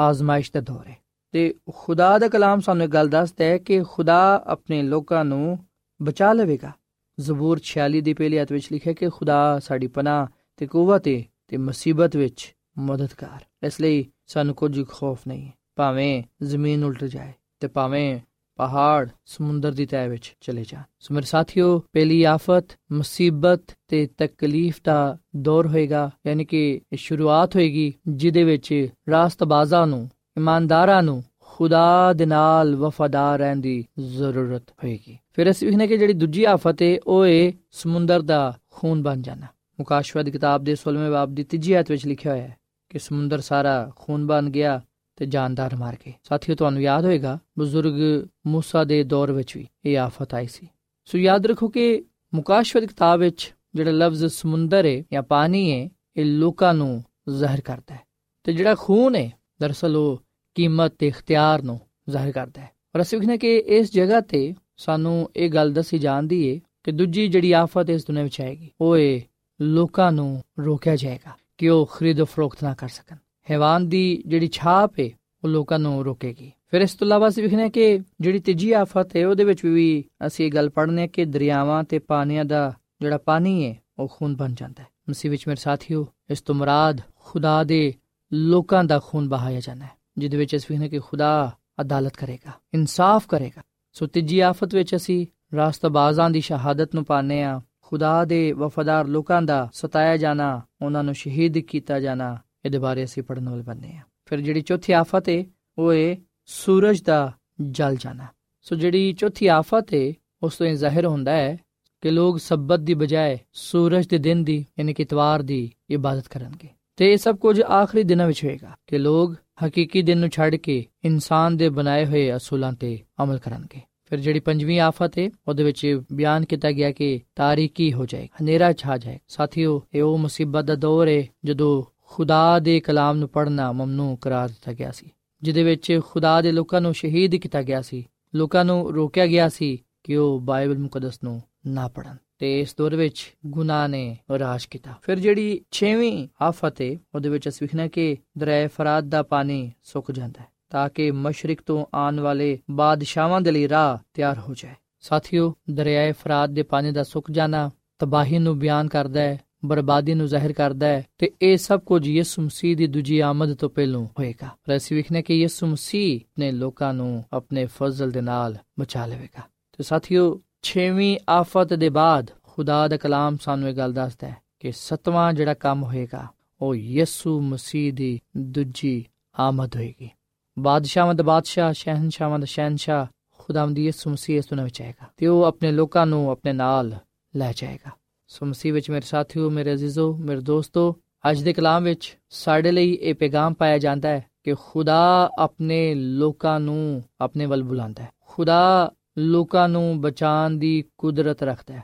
ਆਜ਼ਮਾਇਸ਼ 0.00 0.52
ਦਾ 0.54 0.60
ਦੌਰ 0.60 0.86
ਹੈ। 0.88 0.96
ਤੇ 1.32 1.54
ਖੁਦਾ 1.74 2.18
ਦਾ 2.18 2.28
ਕਲਾਮ 2.28 2.60
ਸਾਨੂੰ 2.60 2.84
ਇੱਕ 2.84 2.92
ਗੱਲ 2.92 3.08
ਦੱਸਦਾ 3.08 3.44
ਹੈ 3.44 3.58
ਕਿ 3.58 3.82
ਖੁਦਾ 3.82 4.42
ਆਪਣੇ 4.46 4.82
ਲੋਕਾਂ 4.82 5.24
ਨੂੰ 5.24 5.58
ਬਚਾ 6.02 6.32
ਲਵੇਗਾ। 6.32 6.72
ਜ਼ਬੂਰ 7.20 7.60
46 7.62 8.00
ਦੀ 8.00 8.14
ਪਹਿਲੀ 8.14 8.36
ਆਇਤ 8.36 8.52
ਵਿੱਚ 8.52 8.72
ਲਿਖਿਆ 8.72 8.92
ਕਿ 8.92 9.08
ਖੁਦਾ 9.08 9.58
ਸਾਡੀ 9.58 9.86
ਪਨਾਹ 9.86 10.26
ਤੇ 10.56 10.66
ਕੂਵਤ 10.66 11.08
ਹੈ 11.08 11.22
ਤੇ 11.48 11.56
ਮੁਸੀਬਤ 11.56 12.16
ਵਿੱਚ 12.16 12.56
ਮਦਦਗਾਰ। 12.78 13.66
ਇਸ 13.66 13.80
ਲਈ 13.80 14.06
ਸਾਨੂੰ 14.26 14.54
ਕੁਝ 14.54 14.86
ਖੌਫ 14.88 15.20
ਨਹੀਂ 15.28 15.46
ਹੈ। 15.46 15.52
ਭਾਵੇਂ 15.76 16.22
ਜ਼ਮੀਨ 16.42 16.84
ਉਲਟ 16.84 17.04
ਜਾਏ 17.04 17.32
ਤੇ 17.60 17.68
ਭਾਵੇਂ 17.68 18.20
ਪਹਾੜ 18.56 19.08
ਸਮੁੰਦਰ 19.26 19.72
ਦੀ 19.72 19.86
ਤਹਿ 19.86 20.08
ਵਿੱਚ 20.08 20.36
ਚਲੇ 20.40 20.64
ਜਾਣ। 20.68 20.82
ਸੋ 21.00 21.14
ਮੇਰੇ 21.14 21.26
ਸਾਥੀਓ, 21.26 21.82
ਪਹਿਲੀ 21.92 22.22
ਆਫਤ 22.22 22.64
ਮੁਸੀਬਤ 22.92 23.62
ਤੇ 23.88 24.06
ਤਕਲੀਫ 24.06 24.80
ਦਾ 24.84 25.18
ਦੌਰ 25.36 25.66
ਹੋਏਗਾ, 25.66 26.10
ਯਾਨੀ 26.26 26.44
ਕਿ 26.44 26.80
ਇਹ 26.92 26.98
ਸ਼ੁਰੂਆਤ 26.98 27.56
ਹੋਏਗੀ, 27.56 27.94
ਜਿਹਦੇ 28.08 28.44
ਵਿੱਚ 28.44 28.88
ਰਾਸਤਬਾਜ਼ਾਂ 29.10 29.86
ਨੂੰ 29.86 30.10
ਇਮਾਨਦਾਰਾਂ 30.39 31.03
ਨੂੰ 31.03 31.23
ਖੁਦਾ 31.39 32.13
ਦੇ 32.13 32.25
ਨਾਲ 32.25 32.75
ਵਫਾਦਾਰ 32.75 33.39
ਰਹਿਣ 33.39 33.57
ਦੀ 33.57 33.85
ਜ਼ਰੂਰਤ 33.99 34.63
ਹੋਏਗੀ 34.71 35.17
ਫਿਰ 35.33 35.51
ਅਸੀਂ 35.51 35.67
ਵੇਖਨੇ 35.67 35.87
ਕਿ 35.87 35.97
ਜਿਹੜੀ 35.97 36.13
ਦੂਜੀ 36.13 36.43
ਆਫਤ 36.43 36.81
ਹੈ 36.81 36.97
ਉਹ 37.07 37.25
ਹੈ 37.25 37.51
ਸਮੁੰਦਰ 37.71 38.21
ਦਾ 38.21 38.57
ਖੂਨ 38.71 39.03
ਬਣ 39.03 39.21
ਜਾਣਾ 39.21 39.47
ਮੁਕਾਸ਼ਵਾ 39.79 40.23
ਦੀ 40.23 40.31
ਕਿਤਾਬ 40.31 40.63
ਦੇ 40.63 40.75
16ਵੇਂ 40.75 41.11
ਬਾਬ 41.11 41.35
ਦੀ 41.35 41.43
ਤੀਜੀ 41.43 41.73
ਆਇਤ 41.73 41.91
ਵਿੱਚ 41.91 42.05
ਲਿਖਿਆ 42.05 42.31
ਹੋਇਆ 42.31 42.43
ਹੈ 42.43 42.57
ਕਿ 42.89 42.99
ਸਮੁੰਦਰ 42.99 43.41
ਸਾਰਾ 43.41 43.91
ਖੂਨ 43.95 44.27
ਬਣ 44.27 44.49
ਗਿਆ 44.49 44.81
ਤੇ 45.15 45.25
ਜਾਨਦਾਰ 45.25 45.75
ਮਾਰ 45.75 45.95
ਗਏ 46.05 46.13
ਸਾਥੀਓ 46.23 46.55
ਤੁਹਾਨੂੰ 46.55 46.81
ਯਾਦ 46.81 47.05
ਹੋਏਗਾ 47.05 47.39
ਬਜ਼ੁਰਗ 47.59 47.99
موسی 48.47 48.85
ਦੇ 48.85 49.03
ਦੌਰ 49.03 49.31
ਵਿੱਚ 49.31 49.57
ਵੀ 49.57 49.67
ਇਹ 49.85 49.97
ਆਫਤ 49.97 50.33
ਆਈ 50.33 50.47
ਸੀ 50.47 50.67
ਸੋ 51.05 51.17
ਯਾਦ 51.17 51.45
ਰੱਖੋ 51.45 51.67
ਕਿ 51.67 52.03
ਮੁਕਾਸ਼ਵਾ 52.33 52.81
ਦੀ 52.81 52.87
ਕਿਤਾਬ 52.87 53.19
ਵਿੱਚ 53.19 53.53
ਜਿਹੜਾ 53.75 53.91
ਲਫ਼ਜ਼ 53.91 54.25
ਸਮੁੰਦਰ 54.25 54.85
ਹੈ 54.85 55.03
ਜਾਂ 55.13 55.23
ਪਾਣੀ 55.23 55.71
ਹੈ 55.71 55.89
ਇਹ 56.17 56.25
ਲੋਕਾਂ 56.25 56.73
ਨੂੰ 56.73 57.03
ਜ਼ਾਹਿਰ 57.29 57.61
ਕਰਦਾ 57.61 57.95
ਹੈ 57.95 57.99
ਤੇ 58.43 58.53
ਜਿਹੜਾ 58.53 58.75
ਖੂਨ 58.75 59.15
ਹੈ 59.15 59.31
ਦਰਸਲ 59.61 59.95
ਉਹ 59.95 60.21
ਕੀਮਤ 60.60 60.94
ਤੇ 60.98 61.06
ਇਖਤਿਆਰ 61.06 61.62
ਨੂੰ 61.62 61.80
ਜ਼ਾਹਿਰ 62.10 62.32
ਕਰਦਾ 62.32 62.62
ਹੈ। 62.62 62.70
ਔਰ 62.96 63.02
ਅਸੀਂ 63.02 63.18
ਵੇਖਨੇ 63.18 63.38
ਕਿ 63.38 63.56
ਇਸ 63.56 63.92
ਜਗ੍ਹਾ 63.92 64.20
ਤੇ 64.20 64.54
ਸਾਨੂੰ 64.76 65.30
ਇਹ 65.36 65.50
ਗੱਲ 65.50 65.72
ਦੱਸੀ 65.72 65.98
ਜਾਂਦੀ 65.98 66.54
ਹੈ 66.54 66.60
ਕਿ 66.84 66.92
ਦੂਜੀ 66.92 67.28
ਜਿਹੜੀ 67.28 67.52
ਆਫਤ 67.52 67.90
ਇਸ 67.90 68.06
ਦੁਨੀਆਂ 68.06 68.24
ਵਿੱਚ 68.24 68.40
ਆਏਗੀ, 68.40 68.70
ਉਹ 68.80 68.98
ਹੈ 68.98 69.20
ਲੋਕਾਂ 69.60 70.12
ਨੂੰ 70.12 70.42
ਰੋਕਿਆ 70.58 70.96
ਜਾਏਗਾ 70.96 71.30
ਕਿ 71.58 71.68
ਉਹ 71.68 71.86
ਖਰੀਦੋ 71.86 72.24
ਫਰੋਖਤ 72.24 72.64
ਨਾ 72.64 72.74
ਕਰ 72.74 72.88
ਸਕਣ। 72.88 73.16
ਹੈਵਾਨ 73.50 73.88
ਦੀ 73.88 74.22
ਜਿਹੜੀ 74.26 74.48
ਛਾਪ 74.52 75.00
ਹੈ 75.00 75.10
ਉਹ 75.44 75.48
ਲੋਕਾਂ 75.48 75.78
ਨੂੰ 75.78 76.04
ਰੋਕੇਗੀ। 76.04 76.52
ਫਿਰ 76.70 76.80
ਇਸ 76.80 76.94
ਤੋਂ 76.94 77.06
ਇਲਾਵਾ 77.06 77.28
ਅਸੀਂ 77.28 77.42
ਵੇਖਨੇ 77.42 77.70
ਕਿ 77.70 78.00
ਜਿਹੜੀ 78.20 78.38
ਤੀਜੀ 78.38 78.72
ਆਫਤ 78.72 79.16
ਹੈ 79.16 79.26
ਉਹਦੇ 79.26 79.44
ਵਿੱਚ 79.44 79.64
ਵੀ 79.64 80.04
ਅਸੀਂ 80.26 80.46
ਇਹ 80.46 80.52
ਗੱਲ 80.52 80.70
ਪੜ੍ਹਨੇ 80.70 81.08
ਕਿ 81.08 81.24
ਦਰਿਆਵਾਂ 81.24 81.84
ਤੇ 81.84 81.98
ਪਾਣੀਆਂ 81.98 82.44
ਦਾ 82.44 82.72
ਜਿਹੜਾ 83.00 83.18
ਪਾਣੀ 83.18 83.64
ਹੈ 83.64 83.76
ਉਹ 83.98 84.08
ਖੂਨ 84.18 84.36
ਬਣ 84.36 84.52
ਜਾਂਦਾ 84.52 84.82
ਹੈ। 84.82 84.88
ਮਸੀਹ 85.08 85.30
ਵਿੱਚ 85.30 85.48
ਮੇਰੇ 85.48 85.60
ਸਾਥੀਓ, 85.60 86.06
ਇਸ 86.30 86.42
ਤੋਂ 86.42 86.54
ਮੁਰਾਦ 86.54 87.00
ਖੁਦਾ 87.20 87.64
ਦੇ 87.64 87.94
ਲੋਕਾਂ 88.32 88.84
ਦਾ 88.84 89.00
ਖੂਨ 89.04 89.28
ਬਹਾਇਆ 89.28 89.60
ਜਾਂਦਾ 89.60 89.84
ਹੈ। 89.84 89.99
ਜਿਹਦੇ 90.20 90.36
ਵਿੱਚ 90.36 90.56
ਅਸੀਂ 90.56 90.66
ਵੇਖਨੇ 90.70 90.88
ਕਿ 90.88 90.98
ਖੁਦਾ 90.98 91.56
ਅਦਾਲਤ 91.80 92.16
ਕਰੇਗਾ, 92.16 92.52
ਇਨਸਾਫ 92.74 93.26
ਕਰੇਗਾ। 93.26 93.62
ਸੋ 93.92 94.06
ਤੀਜੀ 94.06 94.40
ਆਫਤ 94.40 94.74
ਵਿੱਚ 94.74 94.94
ਅਸੀਂ 94.96 95.26
ਰਾਸਤਬਾਜ਼ਾਂ 95.56 96.30
ਦੀ 96.30 96.40
ਸ਼ਹਾਦਤ 96.40 96.94
ਨੂੰ 96.94 97.04
ਪਾਣੇ 97.04 97.42
ਆ 97.42 97.60
ਖੁਦਾ 97.80 98.24
ਦੇ 98.24 98.52
ਵਫਾਦਾਰ 98.52 99.06
ਲੋਕਾਂ 99.06 99.42
ਦਾ 99.42 99.68
ਸਤਾਇਆ 99.72 100.16
ਜਾਣਾ, 100.16 100.60
ਉਹਨਾਂ 100.82 101.04
ਨੂੰ 101.04 101.14
ਸ਼ਹੀਦ 101.14 101.58
ਕੀਤਾ 101.58 102.00
ਜਾਣਾ, 102.00 102.36
ਇਹਦੇ 102.64 102.78
ਬਾਰੇ 102.78 103.04
ਅਸੀਂ 103.04 103.22
ਪੜਨ 103.22 103.48
ਵਾਲੇ 103.48 103.62
ਬੰਨੇ 103.62 103.96
ਆ 103.96 104.02
ਫਿਰ 104.24 104.40
ਜਿਹੜੀ 104.40 104.60
ਚੌਥੀ 104.60 104.92
ਆਫਤ 104.92 105.28
ਹੈ 105.28 105.44
ਉਹ 105.78 105.92
ਹੈ 105.92 106.16
ਸੂਰਜ 106.46 107.02
ਦਾ 107.02 107.32
ਜਲ 107.60 107.96
ਜਾਣਾ। 107.96 108.26
ਸੋ 108.62 108.76
ਜਿਹੜੀ 108.76 109.12
ਚੌਥੀ 109.12 109.46
ਆਫਤ 109.46 109.94
ਹੈ 109.94 110.12
ਉਸ 110.42 110.56
ਤੋਂ 110.56 110.66
ਇਹ 110.66 110.74
ਜ਼ਾਹਿਰ 110.74 111.06
ਹੁੰਦਾ 111.06 111.32
ਹੈ 111.32 111.58
ਕਿ 112.00 112.10
ਲੋਕ 112.10 112.38
ਸਬਤ 112.40 112.80
ਦੀ 112.80 112.94
ਬਜਾਏ 112.94 113.38
ਸੂਰਜ 113.52 114.06
ਦੇ 114.06 114.18
ਦਿਨ 114.18 114.44
ਦੀ, 114.44 114.66
ਯਾਨੀ 114.78 114.94
ਕਿ 114.94 115.02
ਇਤਵਾਰ 115.02 115.42
ਦੀ, 115.42 115.70
ਇਬਾਦਤ 115.90 116.28
ਕਰਨਗੇ। 116.28 116.68
ਤੇ 116.96 117.12
ਇਹ 117.12 117.16
ਸਭ 117.16 117.36
ਕੁਝ 117.36 117.60
ਆਖਰੀ 117.62 118.02
ਦਿਨਾਂ 118.02 118.26
ਵਿੱਚ 118.26 118.44
ਹੋਏਗਾ 118.44 118.70
ਕਿ 118.86 118.98
ਲੋਕ 118.98 119.34
ਹਕੀਕੀ 119.66 120.02
ਦਿਨ 120.02 120.18
ਨੂੰ 120.18 120.28
ਛੱਡ 120.28 120.54
ਕੇ 120.56 120.84
ਇਨਸਾਨ 121.04 121.56
ਦੇ 121.56 121.68
ਬਣਾਏ 121.68 122.06
ਹੋਏ 122.06 122.36
ਅਸੂਲਾਂ 122.36 122.72
ਤੇ 122.72 122.98
ਅਮਲ 123.22 123.38
ਕਰਨਗੇ। 123.38 123.80
ਫਿਰ 124.04 124.20
ਜਿਹੜੀ 124.20 124.40
ਪੰਜਵੀਂ 124.40 124.80
ਆਫਤ 124.80 125.18
ਹੈ 125.18 125.28
ਉਹਦੇ 125.48 125.64
ਵਿੱਚ 125.64 126.00
ਬਿਆਨ 126.12 126.44
ਕੀਤਾ 126.44 126.70
ਗਿਆ 126.70 126.90
ਕਿ 126.92 127.20
ਤਾਰੀਕੀ 127.36 127.92
ਹੋ 127.92 128.06
ਜਾਏ 128.06 128.28
ਹਨੇਰਾ 128.42 128.72
ਛਾ 128.72 128.96
ਜਾਏ 128.98 129.18
ਸਾਥੀਓ, 129.28 129.82
ਇਹ 129.94 130.02
ਉਹ 130.02 130.18
ਮੁਸੀਬਤ 130.18 130.64
ਦਾ 130.64 130.74
ਦੌਰ 130.74 131.08
ਹੈ 131.08 131.22
ਜਦੋਂ 131.44 131.82
ਖੁਦਾ 132.06 132.58
ਦੇ 132.58 132.80
ਕਲਾਮ 132.80 133.16
ਨੂੰ 133.16 133.28
ਪੜ੍ਹਨਾ 133.28 133.72
ਮਮਨੂ 133.72 134.16
ਕਰਾਰ 134.16 134.48
ਦਿੱਤਾ 134.48 134.72
ਗਿਆ 134.72 134.90
ਸੀ, 134.90 135.10
ਜਿਹਦੇ 135.42 135.62
ਵਿੱਚ 135.62 136.00
ਖੁਦਾ 136.06 136.40
ਦੇ 136.42 136.52
ਲੋਕਾਂ 136.52 136.80
ਨੂੰ 136.80 136.94
ਸ਼ਹੀਦ 136.94 137.34
ਕੀਤਾ 137.34 137.62
ਗਿਆ 137.62 137.82
ਸੀ, 137.82 138.04
ਲੋਕਾਂ 138.34 138.64
ਨੂੰ 138.64 138.92
ਰੋਕਿਆ 138.94 139.26
ਗਿਆ 139.26 139.48
ਸੀ 139.48 139.76
ਕਿ 140.04 140.16
ਉਹ 140.16 140.40
ਬਾਈਬਲ 140.40 140.78
ਮੁਕੱਦਸ 140.78 141.22
ਨੂੰ 141.24 141.42
ਨਾ 141.66 141.88
ਪੜਨ 141.88 142.16
ਤੇ 142.40 142.60
ਇਸ 142.60 142.74
ਦੌਰ 142.78 142.96
ਵਿੱਚ 142.96 143.34
ਗੁਨਾਹ 143.46 143.88
ਨੇ 143.88 144.18
ਰਾਜ 144.38 144.64
ਕੀਤਾ। 144.64 144.94
ਫਿਰ 145.02 145.18
ਜਿਹੜੀ 145.18 145.60
6ਵੀਂ 145.70 146.28
ਆਫਤ 146.42 146.80
ਹੈ 146.82 146.96
ਉਹਦੇ 147.14 147.28
ਵਿੱਚ 147.28 147.48
ਅਸੀਂ 147.48 147.64
ਵਿਖਣਾ 147.64 147.88
ਕਿ 147.88 148.16
ਦਰਿਆ 148.38 148.68
ਫਰਾਦ 148.68 149.08
ਦਾ 149.08 149.22
ਪਾਣੀ 149.22 149.72
ਸੁੱਕ 149.82 150.12
ਜਾਂਦਾ 150.12 150.40
ਹੈ, 150.40 150.46
ਤਾਂ 150.70 150.88
ਕਿ 150.88 151.10
ਮਸ਼ਰਕ 151.10 151.58
ਤੋਂ 151.66 151.86
ਆਉਣ 151.94 152.20
ਵਾਲੇ 152.20 152.58
ਬਾਦਸ਼ਾਹਾਂ 152.70 153.40
ਦੇ 153.40 153.50
ਲਈ 153.50 153.68
ਰਾਹ 153.68 153.98
ਤਿਆਰ 154.14 154.38
ਹੋ 154.38 154.54
ਜਾਏ। 154.54 154.74
ਸਾਥੀਓ 155.00 155.54
ਦਰਿਆ 155.70 156.12
ਫਰਾਦ 156.12 156.50
ਦੇ 156.50 156.62
ਪਾਣੀ 156.62 156.92
ਦਾ 156.92 157.02
ਸੁੱਕ 157.02 157.30
ਜਾਣਾ 157.30 157.70
ਤਬਾਹੀ 157.98 158.38
ਨੂੰ 158.38 158.58
ਬਿਆਨ 158.58 158.88
ਕਰਦਾ 158.88 159.20
ਹੈ, 159.20 159.40
ਬਰਬਾਦੀ 159.64 160.14
ਨੂੰ 160.14 160.26
ਜ਼ਾਹਿਰ 160.26 160.52
ਕਰਦਾ 160.52 160.86
ਹੈ, 160.86 161.06
ਤੇ 161.18 161.30
ਇਹ 161.42 161.56
ਸਭ 161.56 161.80
ਕੁਝ 161.80 162.08
ਯਿਸੂ 162.08 162.42
ਮਸੀਹ 162.42 162.76
ਦੀ 162.76 162.86
ਦੂਜੀ 162.86 163.20
ਆਮਦ 163.20 163.54
ਤੋਂ 163.54 163.70
ਪਹਿਲਾਂ 163.70 164.00
ਹੋਏਗਾ। 164.00 164.48
ਪਰ 164.64 164.76
ਅਸੀਂ 164.76 164.96
ਵਿਖਨੇ 164.96 165.22
ਕਿ 165.22 165.34
ਯਿਸੂ 165.34 165.66
ਮਸੀਹ 165.66 166.20
ਨੇ 166.38 166.52
ਲੋਕਾਂ 166.52 166.94
ਨੂੰ 166.94 167.24
ਆਪਣੇ 167.32 167.66
ਫਜ਼ਲ 167.66 168.10
ਦੇ 168.10 168.20
ਨਾਲ 168.20 168.56
ਬਚਾ 168.80 169.06
ਲਵੇਗਾ। 169.06 169.42
ਤੇ 169.76 169.84
ਸਾਥੀਓ 169.84 170.42
6ਵੀਂ 170.62 171.18
ਆਫਤ 171.28 171.74
ਦੇ 171.74 171.88
ਬਾਅਦ 171.88 172.30
ਖੁਦਾ 172.42 172.88
ਦਾ 172.88 172.96
ਕਲਾਮ 172.96 173.36
ਸਾਨੂੰ 173.36 173.68
ਇਹ 173.68 173.74
ਗੱਲ 173.74 173.92
ਦੱਸਦਾ 173.92 174.28
ਹੈ 174.28 174.36
ਕਿ 174.60 174.72
ਸਤਵਾਂ 174.72 175.32
ਜਿਹੜਾ 175.32 175.54
ਕੰਮ 175.54 175.82
ਹੋਏਗਾ, 175.82 176.26
ਉਹ 176.60 176.74
ਯਿਸੂ 176.74 177.40
ਮਸੀਹ 177.40 177.92
ਦੀ 177.92 178.20
ਦੂਜੀ 178.36 179.04
ਆਮਦ 179.38 179.76
ਹੋਏਗੀ। 179.76 180.10
ਬਾਦਸ਼ਾਹਾਂ 180.58 181.14
ਦਾ 181.14 181.22
ਬਾਦਸ਼ਾਹ, 181.22 181.72
ਸ਼ਹਿਨਸ਼ਾਹਾਂ 181.72 182.38
ਦਾ 182.38 182.44
ਸ਼ਹਿਨਸ਼ਾਹ 182.44 183.06
ਖੁਦਾਵੰਦ 183.38 183.78
ਯਿਸੂ 183.78 184.10
ਮਸੀਹ 184.10 184.38
ਇਸ 184.38 184.44
ਦੁਨੀਆਂ 184.50 184.64
ਵਿੱਚ 184.64 184.82
ਆਏਗਾ 184.82 185.06
ਤੇ 185.16 185.26
ਉਹ 185.26 185.44
ਆਪਣੇ 185.44 185.72
ਲੋਕਾਂ 185.72 186.06
ਨੂੰ 186.06 186.30
ਆਪਣੇ 186.30 186.52
ਨਾਲ 186.52 186.96
ਲੈ 187.36 187.52
ਜਾਏਗਾ। 187.56 187.90
ਸੋ 188.26 188.46
ਮਸੀਹ 188.46 188.72
ਵਿੱਚ 188.72 188.90
ਮੇਰੇ 188.90 189.06
ਸਾਥੀਓ, 189.06 189.50
ਮੇਰੇ 189.50 189.72
ਅਜ਼ੀਜ਼ੋ, 189.72 190.16
ਮੇਰੇ 190.16 190.40
ਦੋਸਤੋ, 190.40 190.96
ਅੱਜ 191.30 191.42
ਦੇ 191.42 191.52
ਕਲਾਮ 191.52 191.84
ਵਿੱਚ 191.84 192.18
ਸਾਡੇ 192.30 192.72
ਲਈ 192.72 192.92
ਇਹ 192.92 193.14
ਪੈਗਾਮ 193.14 193.54
ਪਾਇਆ 193.54 193.78
ਜਾਂਦਾ 193.78 194.08
ਹੈ 194.08 194.24
ਕਿ 194.44 194.54
ਖੁਦਾ 194.54 195.30
ਆਪਣੇ 195.38 195.94
ਲੋਕਾਂ 195.94 196.60
ਨੂੰ 196.60 197.04
ਆਪਣੇ 197.20 197.46
ਵੱਲ 197.46 197.62
ਬੁਲਾਉਂਦਾ 197.62 198.02
ਹੈ। 198.02 198.08
ਖੁਦਾ 198.26 198.92
ਲੋਕਾਂ 199.18 199.68
ਨੂੰ 199.68 200.00
ਬਚਾਉਣ 200.00 200.50
ਦੀ 200.50 200.84
ਕੁਦਰਤ 200.98 201.42
ਰੱਖਦਾ 201.42 201.74
ਹੈ। 201.74 201.82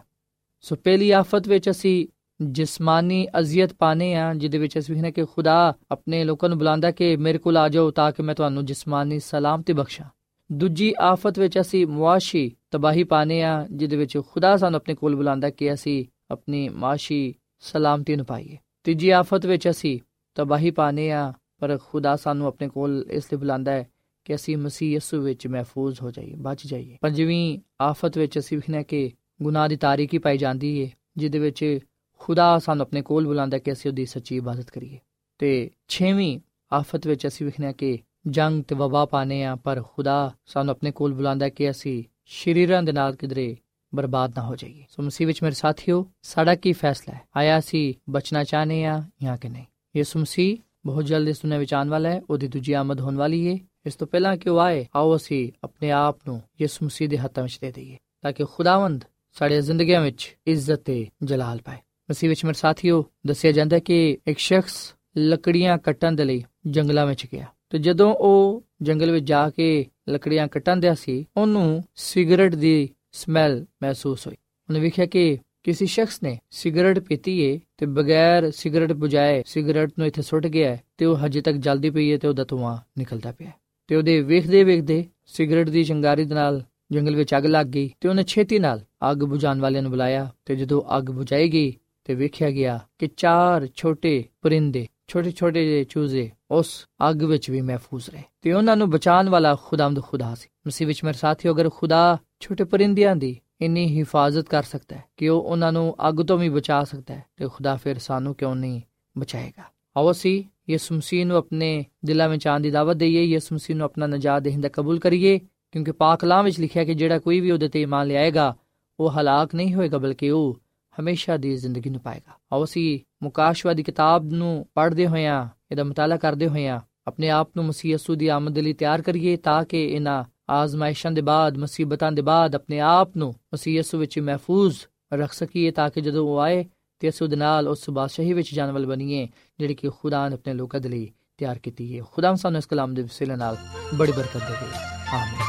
ਸੋ 0.61 0.77
ਪਹਿਲੀ 0.77 1.11
ਆਫਤ 1.11 1.49
ਵਿੱਚ 1.49 1.71
ਅਸੀਂ 1.71 2.07
ਜਿਸਮਾਨੀ 2.41 3.29
ਅਜ਼ੀਅਤ 3.39 3.73
ਪਾਣੇ 3.73 4.15
ਆ 4.15 4.35
ਜਿਹਦੇ 4.35 4.59
ਵਿੱਚ 4.59 4.79
ਅਸੀਂ 4.79 4.95
ਵੇਖਨੇ 4.95 5.13
ਕਿ 5.13 5.25
ਖੁਦਾ 5.25 5.75
ਆਪਣੇ 5.91 6.25
ਲੋਕਾਂ 6.25 6.49
ਨੂੰ 6.49 6.59
ਬੁਲਾਉਂਦਾ 6.59 6.91
ਕਿ 6.91 7.17
ਮੇਰੇ 7.17 7.39
ਕੋਲ 7.39 7.57
ਆ 7.57 7.69
ਜਾਓ 7.69 7.91
ਤਾਂ 7.91 8.13
ਕਿ 8.13 8.23
ਮੈਂ 8.23 8.35
ਤੁਹਾਨੂੰ 8.35 8.65
ਜਿਸਮਾਨੀ 8.65 9.19
ਸਲਾਮਤੀ 9.19 9.73
ਬਖਸ਼ਾਂ। 9.73 10.07
ਦੂਜੀ 10.53 10.95
ਆਫਤ 11.01 11.39
ਵਿੱਚ 11.39 11.61
ਅਸੀਂ 11.61 11.87
ਮੁਆਸ਼ੀ 11.87 12.57
ਤਬਾਹੀ 12.71 13.05
ਪਾਣੇ 13.05 13.43
ਆ 13.43 13.67
ਜਿਹਦੇ 13.73 13.97
ਵਿੱਚ 13.97 14.19
ਖੁਦਾ 14.31 14.57
ਸਾਨੂੰ 14.57 14.77
ਆਪਣੇ 14.77 14.95
ਕੋਲ 14.95 15.17
ਬੁਲਾਉਂਦਾ 15.17 15.51
ਕਿ 15.51 15.73
ਅਸੀਂ 15.73 16.05
ਆਪਣੀ 16.31 16.69
ਮਾਸ਼ੀ 16.69 17.35
ਸਲਾਮਤੀ 17.61 18.17
ਨੂੰ 18.17 18.27
ਪਾਈਏ। 18.27 18.59
ਤੀਜੀ 18.85 19.11
ਆਫਤ 19.11 19.47
ਵਿੱਚ 19.47 19.71
ਅਸੀਂ 19.71 20.01
ਤਬਾਹੀ 20.35 20.71
ਪਾਣੇ 20.71 21.11
ਆ 21.11 21.33
ਪਰ 21.59 21.79
ਖੁਦਾ 21.85 22.17
ਸਾਨੂੰ 22.17 22.47
ਆਪਣੇ 22.47 22.69
ਕੋਲ 22.69 23.07
ਇਸ 23.11 23.25
ਲਈ 23.25 23.39
ਬੁਲਾਉਂਦਾ 23.39 23.73
ਹੈ 23.73 23.89
ਕਿ 24.27 24.35
ਅਸੀਂ 24.35 24.57
ਮਸੀਹ 24.57 24.93
ਯਿਸੂ 24.93 25.21
ਵਿੱਚ 25.21 25.47
ਮਹਿਫੂਜ਼ 25.47 26.03
ਹੋ 26.03 26.11
ਜਾਈਏ, 26.11 26.35
ਬਚ 26.37 26.67
ਜਾਈਏ। 26.67 26.99
ਪਰ 27.01 27.11
ਜਿਵੇਂ 27.11 27.59
ਆਫਤ 27.81 28.19
ਵਿੱਚ 28.19 28.39
ਅਸੀਂ 28.39 28.59
ਵਿਖਣਾ 28.59 28.83
ਕਿ 28.83 29.11
ਗੁਨਾਹ 29.43 29.69
ਦੀ 29.69 29.77
ਤਾਰੀਕੀ 29.77 30.19
ਪਾਈ 30.19 30.39
ਜਾਂਦੀ 30.39 30.79
ਏ, 30.79 30.91
ਜਿਹਦੇ 31.17 31.39
ਵਿੱਚ 31.39 31.79
ਖੁਦਾ 32.19 32.59
ਸਾਨੂੰ 32.59 32.83
ਆਪਣੇ 32.83 33.03
ਕੋਲ 33.03 33.27
ਬੁਲਾਉਂਦਾ 33.27 33.59
ਕਿ 33.59 33.73
ਅਸੀਂ 33.73 33.91
ਉਹਦੀ 33.91 34.07
ਸੱਚੀ 34.07 34.37
ਇਬਾਦਤ 34.37 34.71
ਕਰੀਏ। 34.71 34.99
ਤੇ 35.39 35.71
ਛੇਵੀਂ 35.89 36.41
ਆਫਤ 36.73 37.07
ਵਿੱਚ 37.07 37.27
ਅਸੀਂ 37.27 37.47
ਵਿਖਣਾ 37.47 37.73
ਕਿ 37.73 37.99
ਜੰਗ 38.27 38.65
ਤੇ 38.65 38.75
ਵਬਾ 38.75 39.05
ਪਾਣੇ 39.05 39.45
ਆ 39.45 39.57
ਪਰ 39.57 39.83
ਖੁਦਾ 39.83 40.35
ਸਾਨੂੰ 40.47 40.73
ਆਪਣੇ 40.73 40.91
ਕੋਲ 40.91 41.15
ਬੁਲਾਉਂਦਾ 41.15 41.49
ਕਿ 41.49 41.71
ਅਸੀਂ 41.71 42.05
ਸ਼ਰੀਰਾਂ 42.25 42.83
ਦੇ 42.83 42.93
ਨਾਲ 42.93 43.17
ਕਿਧਰੇ 43.17 43.57
ਬਰਬਾਦ 43.95 44.39
ਨਾ 44.39 44.45
ਹੋ 44.45 44.57
ਜਾਈਏ। 44.57 44.85
ਸੋ 44.89 45.03
ਮਸੀਹ 45.03 45.27
ਵਿੱਚ 45.27 45.43
ਮੇਰੇ 45.43 45.55
ਸਾਥੀਓ, 45.55 46.11
ਸਾਡਾ 46.23 46.55
ਕੀ 46.55 46.73
ਫੈਸਲਾ 46.73 47.15
ਹੈ? 47.15 47.21
ਆਇਆ 47.37 47.59
ਅਸੀਂ 47.59 47.95
ਬਚਣਾ 48.11 48.45
ਚਾਹਨੇ 48.45 48.85
ਆ 48.85 49.03
ਜਾਂ 49.23 49.37
ਕਿ 49.37 49.49
ਨਹੀਂ? 49.49 49.65
ਯਿਸੂ 49.97 50.19
ਮਸੀਹ 50.19 50.57
ਬਹੁਤ 50.87 51.07
ਜਲਦੀ 51.07 51.31
ਇਸ 51.31 51.37
ਦੁਨੀਆਂ 51.43 51.61
ਵਿੱਚ 51.61 51.75
ਆਉਣ 51.75 51.89
ਵਾਲਾ 51.89 52.09
ਹੈ, 52.09 52.23
ਉਹਦੀ 52.31 52.49
ਦੂਜੀ 52.49 52.73
ਆਮਦ 52.73 53.01
ਹੋਣ 53.01 53.17
ਵਾਲੀ 53.17 53.53
ਹੈ 53.53 53.59
ਇਸ 53.87 53.95
ਤੋਂ 53.95 54.07
ਪਹਿਲਾਂ 54.07 54.37
ਕਿ 54.37 54.51
ਉਹ 54.51 54.61
ਆਏ, 54.61 54.87
ਆਓ 54.97 55.17
ਅਸੀਂ 55.17 55.53
ਆਪਣੇ 55.65 55.91
ਆਪ 55.91 56.19
ਨੂੰ 56.29 56.43
ਯਿਸੂ 56.61 56.87
ਮਸੀਹ 56.87 57.09
ਦੇ 57.09 57.19
ਹੱਥਾਂ 57.19 57.43
ਵਿੱਚ 57.43 57.59
ਦੇ 57.61 57.73
ਦਈਏ, 57.73 57.97
ਤਾਂ 58.23 58.33
ਕਿ 58.33 58.45
ਖੁਦਾਵੰਦ 58.45 59.05
ਸਾਡੇ 59.33 59.61
ਜ਼ਿੰਦਗੀਆਂ 59.61 60.01
ਵਿੱਚ 60.01 60.37
ਇੱਜ਼ਤ 60.47 60.75
ਤੇ 60.75 61.07
ਜਲਾਲ 61.23 61.61
ਪਾਏ। 61.65 61.77
ਮਸੀਹ 62.11 62.29
ਵਿੱਚ 62.29 62.45
ਮੇਰੇ 62.45 62.59
ਸਾਥੀਓ, 62.59 63.05
ਦੱਸਿਆ 63.27 63.53
ਜਾਂਦਾ 63.53 63.77
ਹੈ 63.77 63.81
ਕਿ 63.81 64.19
ਇੱਕ 64.27 64.39
ਸ਼ਖਸ 64.39 64.95
ਲੱਕੜੀਆਂ 65.17 65.79
ਕੱਟਣ 65.79 66.13
ਦੇ 66.13 66.25
ਲਈ 66.25 66.45
ਜੰਗਲਾਂ 66.67 67.07
ਵਿੱਚ 67.07 67.27
ਗਿਆ। 67.33 67.47
ਤੇ 67.71 67.79
ਜਦੋਂ 67.79 68.15
ਉਹ 68.15 68.65
ਜੰਗਲ 68.83 69.11
ਵਿੱਚ 69.11 69.27
ਜਾ 69.27 69.51
ਕੇ 69.51 69.87
ਲੱਕੜੀਆਂ 70.09 70.49
ਕੱਟਣ 70.49 70.77
ਦਿਆ 70.77 70.95
ਸੀ, 70.95 71.29
ਉਹਨੂੰ 71.37 71.85
ਸਿਗਰਟ 71.95 72.55
ਦੀ 72.55 72.91
ਸਮੈਲ 73.13 73.67
ਮਹਿਸੂਸ 73.83 74.27
ਹੋਈ। 74.27 74.37
ਉਹਨੇ 74.69 74.81
ਵੇਖਿਆ 74.81 75.07
ਕਿ 75.07 75.39
ਕਿਸੇ 75.63 75.87
ਸ਼ਖਸ 75.87 76.23
ਨੇ 76.23 76.39
ਸਿਗਰਟ 76.51 76.99
ਪੀਤੀ 76.99 77.41
ਏ 77.41 77.61
ਤੇ 77.77 77.87
ਬਗੈਰ 77.87 78.51
ਸਿਗਰਟ 78.51 78.93
ਬੁਝਾਏ 78.93 79.43
ਸਿਗਰਟ 79.47 79.93
ਨੂੰ 79.99 80.07
ਇੱਥੇ 80.07 80.23
ਸੁੱਟ 80.23 80.47
ਗਿਆ 80.47 80.71
ਹੈ 80.71 80.83
ਤੇ 80.97 81.05
ਉਹ 81.05 81.17
ਹਜੇ 81.17 81.41
ਤੱਕ 81.41 81.57
ਜਲਦੀ 81.57 81.91
ਪਈ 81.91 82.09
ਏ 82.09 82.19
ਤੇ 82.19 82.29
ਉਹਦਾ 82.29 82.45
ਧੂਆਂ 82.45 82.79
ਨਿਕਲਦਾ 82.99 83.33
ਪਿਆ 83.33 83.49
ਹੈ। 83.49 83.55
ਤੇ 83.87 83.97
ਉਹਦੇ 83.97 84.21
ਵੇਖਦੇ 84.21 84.65
ਵੇਖਦੇ 84.65 85.05
ਸਿਗਰਟ 85.27 85.69
ਦੀ 85.69 85.85
ਚੰਗਾਰੀ 85.85 86.25
ਦੇ 86.25 86.35
ਨਾਲ 86.35 86.63
ਜੰਗਲ 86.93 87.17
ਵਿੱਚ 87.17 87.37
ਅੱਗ 87.37 87.47
ਲੱਗ 87.47 87.67
ਗਈ 87.67 87.91
ਤੇ 88.01 88.09
ਉਹਨੇ 88.09 88.23
ਛੇਤੀ 88.23 88.59
ਨਾਲ 88.59 88.81
ਅੱਗ 89.11 89.17
ਬੁਝਾਉਣ 89.17 89.61
ਵਾਲਿਆਂ 89.61 89.83
ਨੂੰ 89.83 89.91
ਬੁਲਾਇਆ 89.91 90.31
ਤੇ 90.45 90.57
ਜਦੋਂ 90.57 90.83
ਅੱਗ 90.99 91.05
ਬੁਝਾਈ 91.05 91.49
ਗਈ 91.49 91.75
ਤੇ 92.05 92.15
ਵੇਖਿਆ 92.15 92.51
ਗਿਆ 92.51 92.79
ਕਿ 92.99 93.09
ਚਾਰ 93.17 93.69
ਛੋਟੇ 93.75 94.25
ਪਰਿੰਦੇ, 94.43 94.87
ਛੋਟੇ 95.09 95.31
ਛੋਟੇ 95.31 95.65
ਜਿਹੇ 95.65 95.85
ਚੂਜ਼ੇ 95.85 96.31
ਉਸ 96.51 96.87
ਅੱਗ 97.11 97.23
ਵਿੱਚ 97.23 97.51
ਵੀ 97.51 97.61
ਮਹਿਫੂਜ਼ 97.61 98.11
ਰਹੇ 98.11 98.23
ਤੇ 98.43 98.53
ਉਹਨਾਂ 98.53 98.77
ਨੂੰ 98.77 98.91
ਬਚਾਉਣ 98.91 99.29
ਵਾਲਾ 99.29 99.57
ਖੁਦਾਮਦ 99.65 100.03
ਖੁਦਾ 100.03 100.35
ਸੀ। 100.35 100.49
ਮਸੀਹ 100.67 100.87
ਵਿੱਚ 100.87 101.05
ਮੇਰੇ 101.05 101.19
ਸਾਥੀਓ, 101.19 101.55
ਅਗਰ 101.55 101.71
ਖੁਦਾ 101.71 102.19
ਛੋਟੇ 102.41 102.65
ਪਰਿੰਦਿਆਂ 102.65 103.17
ਦੀ 103.17 103.41
ਇੰਨੀ 103.61 103.99
ਹਿਫਾਜ਼ਤ 103.99 104.49
ਕਰ 104.49 104.63
ਸਕਦਾ 104.63 104.97
ਹੈ 104.97 105.05
ਕਿ 105.17 105.29
ਉਹ 105.29 105.43
ਉਹਨਾਂ 105.43 105.73
ਨੂੰ 105.73 105.97
ਅੱਗ 106.09 106.15
ਤੋਂ 106.15 106.39
ਵੀ 106.39 106.49
ਬਚਾ 106.49 106.85
ਸਕਦਾ 106.85 107.15
ਹੈ 107.15 107.25
ਤੇ 107.37 107.49
ਖੁਦਾ 107.49 107.77
ਫਿਰ 107.77 107.99
ਸਾਨੂੰ 107.99 108.35
ਕਿਉਂ 108.35 108.55
ਨਹੀਂ 108.55 108.81
ਬਚਾਏਗਾ? 109.19 109.63
ਆਓ 109.97 110.11
ਅਸੀਂ 110.11 110.45
ਯਿਸੂ 110.69 110.95
ਮਸੀਹ 110.95 111.27
ਨੂੰ 111.27 111.37
ਆਪਣੇ 111.37 111.85
ਦਿਲਾਂ 112.05 112.29
ਵਿੱਚ 112.29 112.47
ਆਉਣ 112.47 112.61
ਦੀ 112.61 112.71
ਦਾਵਤ 112.71 112.97
ਦਈਏ, 112.97 113.23
ਯਿਸੂ 113.23 113.55
ਮਸੀਹ 113.55 113.77
ਨੂੰ 113.77 113.85
ਆਪਣਾ 113.85 114.07
ਨਜਾਤ 114.07 114.43
ਦੇਹਿੰਦਾ 114.43 114.69
ਕਬੂਲ 114.69 114.99
ਕਰੀਏ, 114.99 115.39
ਕਿਉਂਕਿ 115.73 115.93
ਪਾਕ 115.93 116.21
ਕਲਾਮ 116.21 116.45
ਵਿੱਚ 116.45 116.61
ਲਿਖਿਆ 116.61 116.85
ਕਿ 116.85 116.95
ਜਿਹੜਾ 116.95 117.19
ਕੋਈ 117.19 117.41
ਵੀ 117.41 117.51
ਉਹਦੇ 117.51 117.69
ਤੇ 117.69 117.83
ਇਮਾਨ 117.83 118.07
ਲਿਆਏਗਾ, 118.07 118.55
ਉਹ 118.99 119.11
ਹਲਾਕ 119.11 119.55
ਨਹੀਂ 119.55 119.75
ਹੋਏਗਾ, 119.75 119.99
ਬਲਕਿ 119.99 120.31
ਉਹ 120.31 120.57
ਹਮੇਸ਼ਾ 120.95 121.37
ਦੀ 121.37 121.57
ਜ਼ਿੰਦਗੀ 121.57 121.91
ਨੂੰ 121.91 122.01
ਪਾਏਗਾ 122.01 122.39
ਆਓ 122.53 122.65
ਅਸੀਂ 122.65 122.99
ਮੁਕਾਸ਼ਵਾਦੀ 123.23 123.83
ਕਿਤਾਬ 123.83 124.33
ਨੂੰ 124.33 124.67
ਪੜ੍ਹਦੇ 124.75 125.07
ਹੋਇਆਂ, 125.07 125.49
ਇਹਦਾ 125.71 125.85
ਮਤਾਲਾ 125.85 126.17
ਕਰਦੇ 126.17 126.49
ਹੋਇਆਂ 126.49 126.81
ਆਪਣੇ 127.07 127.29
ਆਪ 127.31 127.51
ਨੂੰ 127.57 127.65
ਮਸੀਹ 127.65 127.93
ਯਸੂ 127.93 128.15
ਦੀ 128.15 128.29
ਆਮਦ 128.29 128.59
ਲਈ 128.59 128.73
ਤਿਆਰ 128.73 129.03
ਕਰੀਏ, 129.03 129.37
ਤਾਂ 129.37 129.63
ਕਿ 129.65 129.85
ਇਹਨਾਂ 129.85 130.25
ਆਜ਼ਮਾਇਸ਼ਾਂ 130.51 131.11
ਦੇ 131.13 131.21
ਬਾਅਦ, 131.21 131.59
ਮੁਸੀਬਤਾਂ 131.59 132.11
ਦੇ 132.13 132.23
ਬਾਅਦ 132.23 132.55
ਆਪਣੇ 132.55 132.81
ਆਪ 132.81 133.17
ਨੂੰ 133.17 133.35
ਮਸੀਹ 133.55 133.79
ਯਸੂ 133.79 133.99
ਵਿੱਚ 133.99 134.19
ਮਹਿਫੂਜ਼ 134.19 134.77
ਰੱਖ 135.15 135.33
ਸਕੀਏ, 135.33 135.71
ਤਾਂ 135.71 135.89
ਕਿ 135.91 136.01
ਜਦੋਂ 136.01 136.27
ਉਹ 136.27 136.39
ਆਏ 136.41 136.65
ਤੇ 136.99 137.09
ਅਸੀਂ 137.09 137.27
ਉਹਦੇ 137.27 137.37
ਨਾਲ 137.37 137.69
ਉਸ 137.69 137.91
ਬਾਦਸ਼ਾਹੀ 137.91 138.33
ਵਿੱਚ 138.33 138.55
ਜਾਣ 138.55 138.71
ਵਾਲ 138.71 138.87
ਬਣੀਏ, 138.87 139.29
ਜਿਹੜੀ 139.59 139.75
ਕਿ 139.75 139.89
ਖੁਦਾ 139.89 140.29
ਨੇ 140.29 140.35
ਆਪਣੇ 140.35 140.55
ਲੋਕਾਂ 140.55 140.81
ਦੇ 140.81 140.89
ਲਈ 140.89 141.13
ਤਿਆਰ 141.39 141.59
ਕੀਤੀ 141.59 141.99
ਹੈ। 141.99 142.05
ਖੁਦਾ 142.13 142.35
ਸਾਨੂੰ 142.35 142.59
ਇਸ 142.59 142.67
ਕਲਾਮ 142.67 142.95
ਦੇ 142.95 143.03
ਵਸੀਲੇ 143.03 143.37
ਨਾਲ 143.37 143.57
ਬੜੀ 143.95 144.13
ਬਰਕਤ 144.13 144.37
ਦੇਵੇ। 144.37 144.79
ਆਮੀਨ। 145.09 145.41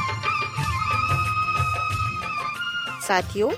ਸਾਥਿਓ 3.00 3.52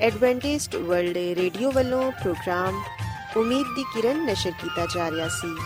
ਐਡਵੈਂਟਿਸਟ 0.00 0.76
ਵਰਲਡ 0.76 1.16
ਰੇਡੀਓ 1.16 1.72
ਵੱਲੋਂ 1.72 2.12
ਪ੍ਰੋਗਰਾਮ 2.12 2.82
ਉਮੀਦ 3.36 3.66
ਦੀ 3.76 3.82
ਕਿਰਨ 3.82 4.26
ਨਸ਼ਰ 4.26 4.50
ਕੀਤਾ 4.50 4.86
ਜਾ 4.94 5.10
ਰਿਹਾ 5.10 5.28
ਸੀ। 5.28 5.56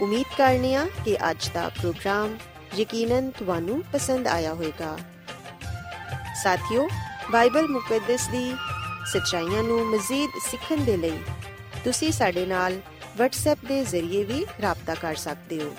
ਉਮੀਦ 0.00 0.24
ਕਰਨੇ 0.38 0.74
ਆ 0.74 0.88
ਕਿ 1.04 1.30
ਅੱਜ 1.30 1.50
ਦਾ 1.54 1.68
ਪ੍ਰੋਗਰਾਮ 1.68 2.36
ਯਕੀਨਨ 2.78 3.30
ਤੁਹਾਨੂੰ 3.30 3.82
ਪਸੰਦ 3.92 4.26
ਆਇਆ 4.26 4.54
ਹੋਵੇਗਾ। 4.54 4.98
ਸਾਥਿਓ 6.42 6.88
ਬਾਈਬਲ 7.32 7.68
ਮੁਕੱਦਸ 7.68 8.28
ਦੀ 8.28 8.54
ਸੱਚਾਈਆਂ 9.06 9.62
ਨੂੰ 9.62 9.86
ਮਜ਼ੀਦ 9.86 10.30
ਸਿੱਖਣ 10.50 10.76
ਦੇ 10.76 10.96
ਲਈ 10.96 11.18
ਤੁਸੀਂ 11.84 12.12
ਸਾਡੇ 12.12 12.46
ਨਾਲ 12.46 12.80
WhatsApp 13.22 13.66
ਦੇ 13.66 13.84
ਜ਼ਰੀਏ 13.84 14.24
ਵੀ 14.24 14.44
rabta 14.44 15.00
ਕਰ 15.00 15.14
ਸਕਦੇ 15.14 15.62
ਹੋ। 15.62 15.76